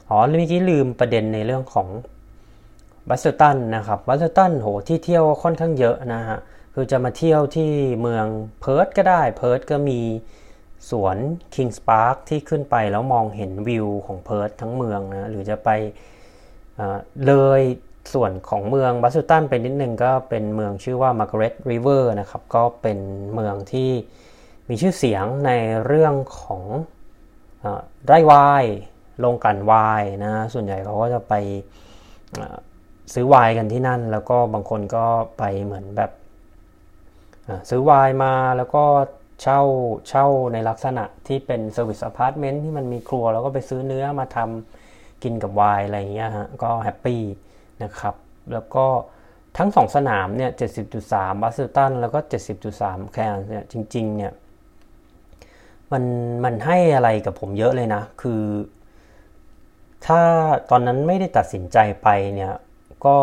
[0.09, 1.87] อ๋อเมื่อกี้ลืมประเด็นในเรื่องของ
[3.09, 6.39] Busselton นะครับ Busselton โหที่เที่ยวค่อนข้างเยอะนะฮะ
[6.73, 7.71] คือจะมาเที่ยวที่
[8.01, 8.25] เมือง
[8.61, 9.99] เพิร์ธก็ได้ เพิร์ธก็มี
[10.89, 11.17] สวน
[11.55, 15.69] Kings Park ที่ขึ้นไปแล้วมองเห็นวิวของเพิร์ธทั้งเมืองนะ หรือจะไป
[17.27, 17.61] เลย
[18.13, 22.99] ส่วนของเมือง Busselton ไปนิดนึงก็เป็นเมืองชื่อว่า Margaret River นะครับ ก็เป็น
[23.33, 23.91] เมืองที่
[24.69, 25.51] มีชื่อเสียงใน
[25.85, 26.63] เรื่องของ
[28.05, 28.65] ไร่ไวน์
[29.19, 31.33] โรงกลั่นไวน์นะ ส่วนใหญ่เขาก็จะไป
[33.13, 35.05] ซื้อไวน์กันที่นั่น แล้วก็บางคนก็
[35.37, 36.11] ไปเหมือนแบบ
[37.69, 38.83] ซื้อไวน์มาแล้วก็
[39.41, 39.61] เช่า
[40.09, 47.21] เช่าในลักษณะที่เป็น service apartment ที่มันมีครัว แล้วก็ไปซื้อเนื้อมาทำกินกับไวน์อะไรอย่างเงี้ยฮะก็ happy
[47.83, 48.15] นะครับ
[48.53, 48.85] แล้วก็
[49.57, 50.51] ทั้งสองสนามเนี่ย
[50.97, 52.19] 70.3 Busselton แล้วก็
[52.65, 54.33] 70.3 แคนเนี่ย จริง ๆ เนี่ย
[55.91, 56.03] มัน
[56.43, 58.41] มันให้อะไรกับผมเยอะเลยนะ คือ
[60.05, 60.21] ถ้า
[60.69, 62.53] ตอนนั้นไม่ได้ตัดสินใจไปเนี่ย
[63.05, 63.15] ก็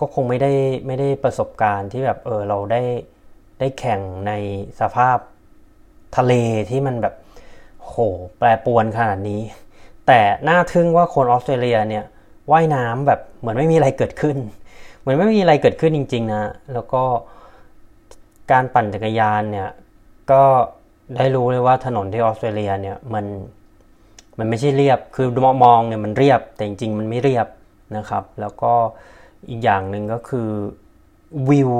[0.00, 0.52] ก็คงไม่ได้
[0.86, 2.82] ไม่ได้ประสบการณ์ที่แบบ เออ เราได้
[3.58, 4.32] ได้แข่งใน
[4.80, 5.18] สภาพ
[6.16, 6.32] ทะเล
[6.70, 7.14] ที่มันแบบ
[7.82, 7.94] โห
[8.38, 9.40] แปรปวนขนาดนี้
[10.06, 12.04] แต่น่าทึ่งว่าคนออสเตรเลียเนี่ย
[12.52, 14.36] ว่ายน้ำแบบเหมือนไม่มีอะไรเกิดขึ้น
[14.98, 16.44] เหมือนไม่มีอะไรเกิดขึ้นจริง ๆ นะ
[16.74, 17.02] แล้วก็
[18.52, 19.68] การปั่นจักรยานเนี่ย
[20.30, 20.42] ก็
[21.16, 23.24] ได้รู้เลยว่าถนนที่ออสเตรเลียเนี่ยมัน
[24.38, 25.28] มันไม่ใช่เรียบ คือ
[25.64, 27.46] มองเนี่ยมันเรียบแต่จริงๆ มันไม่เรียบ
[27.96, 28.72] นะครับ แล้วก็
[29.50, 30.48] อีกอย่างหนึ่งก็คือ
[31.48, 31.72] วิว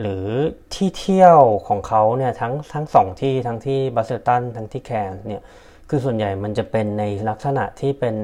[0.00, 0.26] หรือ
[0.74, 1.38] ที่เที่ยว
[1.68, 5.42] ของเขาเนี่ยทั้งทั้งสองที่ทั้งที่บัสเซตันทั้งที่แคนเนี่ย
[5.88, 8.14] คือส่วนใหญ่มันจะเป็นในลักษณะที่เป็น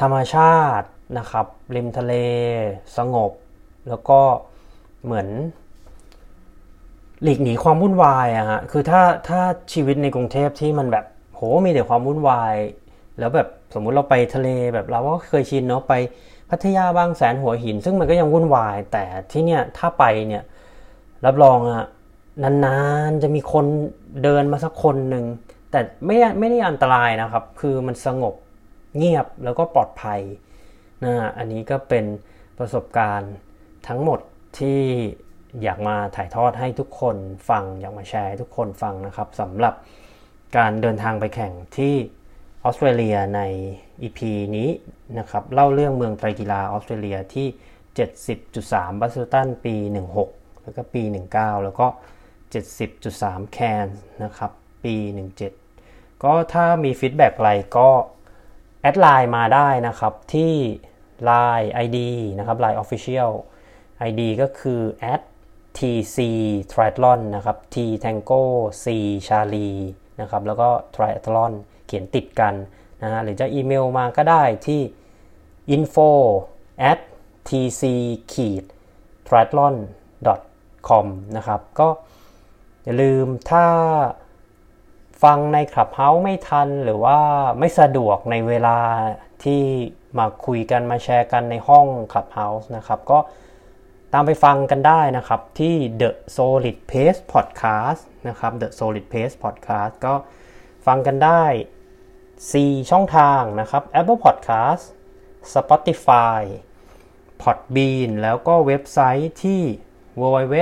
[0.00, 0.88] ธรรมชาติ
[1.18, 2.14] นะครับ ริมทะเล
[2.96, 3.32] สงบ
[3.88, 4.20] แล้วก็
[5.04, 5.28] เหมือน
[7.22, 9.40] หลีกหนีความวุ่นวายอะฮะคือถ้าถ้า
[9.72, 12.54] ชีวิตในกรุงเทพที่มันแบบโหมีแต่ความวุ่นวาย
[13.18, 15.92] แล้วแบบสมมุติเราไปทะเลแบบเราก็เคยชินเนาะไป
[16.50, 20.42] พัทยาบางแสนหัวหิน ซึ่งมันก็ยังวุ่นวาย แต่ที่เนี่ยถ้าไปเนี่ย
[21.26, 21.84] รับรองอะ
[22.42, 23.66] นานๆจะมีคน
[24.22, 25.24] เดินมาสักคนหนึ่ง
[25.70, 28.34] แต่ไม่ไม่ได้อันตรายนะครับ คือมันสงบ
[28.96, 30.20] เงียบแล้วก็ปลอดภัย
[31.04, 32.04] นะอันนี้ก็เป็น
[32.58, 33.32] ประสบการณ์
[33.88, 34.20] ทั้งหมด
[34.58, 34.80] ที่
[35.62, 37.16] อยากมาถ่ายทอดให้ทุกคน
[37.48, 39.74] ฟัง อยากมาแชร์ให้ทุกคนฟังนะครับสำหรับ
[40.56, 41.94] การเดินทางไปแข่งที่
[42.64, 43.40] ออสเตรเลียใน
[44.02, 44.20] EP
[44.56, 44.70] นี้
[45.18, 47.46] นะครับ เล่าเรื่องเมืองไตรกีฬาออสเตรเลียที่
[48.24, 49.74] 70.3 Busselton ปี
[50.12, 51.02] 16 แล้วก็ปี
[51.34, 51.86] 19 แล้วก็
[52.74, 53.86] 70.3 แคน
[54.24, 54.50] นะครับ
[54.84, 54.94] ปี
[55.58, 57.90] 17 ก็ถ้ามี feedback อะไรก็
[58.80, 60.54] add Line มาได้นะครับ ที่
[61.30, 61.98] Line ID
[62.38, 63.32] นะครับ Line Official
[64.08, 64.80] ID ก็คือ
[65.12, 65.22] at
[65.78, 66.18] tc
[66.72, 68.42] triathlon นะครับ t tango
[68.82, 68.84] c
[69.26, 69.78] charlie
[70.20, 71.52] นะครับ แล้วก็ triathlon
[71.86, 72.54] เขียนติดกัน
[73.02, 74.80] นะฮะหรือจะอีเมลมาก็ได้ที่
[75.74, 76.10] info
[76.90, 76.98] at
[77.48, 77.82] tc
[79.28, 79.74] triathlon
[80.88, 81.06] com
[81.36, 81.88] นะครับ ก็
[82.84, 83.66] อย่าลืมถ้า
[85.22, 87.18] ฟังใน Clubhouse ไม่ทันหรือว่า
[87.58, 88.78] ไม่สะดวกในเวลา
[89.44, 89.62] ที่
[90.18, 93.18] มาคุยกันมาแชร์กันในห้อง Clubhouse นะครับ ก็
[94.12, 100.14] ตามไปฟังกันได้นะครับที่ The Solid Pace Podcast นะครับ The Solid Pace Podcast ก็
[100.86, 101.44] ฟังกันได้
[102.12, 104.84] 4 ช่องทางนะครับ Apple Podcast
[105.54, 106.40] Spotify
[107.42, 109.62] Podbean แล้วก็เว็บไซต์ที่
[110.20, 110.56] www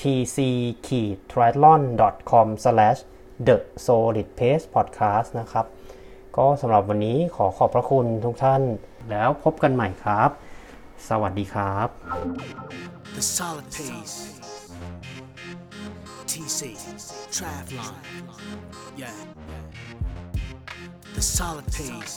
[0.00, 2.46] tc-triathlon.com
[3.46, 3.56] the
[3.86, 5.66] solid pace podcast นะครับ
[6.36, 8.62] ก็สำหรับวันนี้ขอขอบพระคุณทุกท่าน
[9.10, 10.30] แล้วพบกันใหม่ครับ
[11.08, 11.88] สวัสดีครับ
[13.16, 14.16] The solid pace.
[16.30, 16.60] TC.
[17.36, 17.94] Travlon.
[19.02, 19.18] Yeah.
[21.16, 22.16] The solid pace.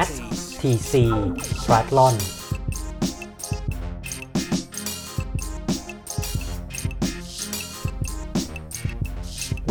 [0.00, 0.10] at
[0.60, 0.92] tc
[1.64, 2.14] triathlon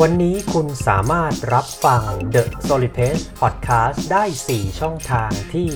[0.02, 2.04] วันนี้คุณสามารถรับฟัง
[2.36, 5.70] The Solid Pace Podcast ได้ 4 ช่องทางที่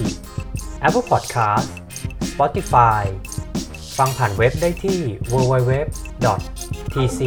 [0.87, 1.69] Apple Podcast
[2.31, 3.03] Spotify
[3.97, 4.99] ฟังผ่านเว็บได้ที่
[5.31, 5.71] www
[6.93, 7.21] tc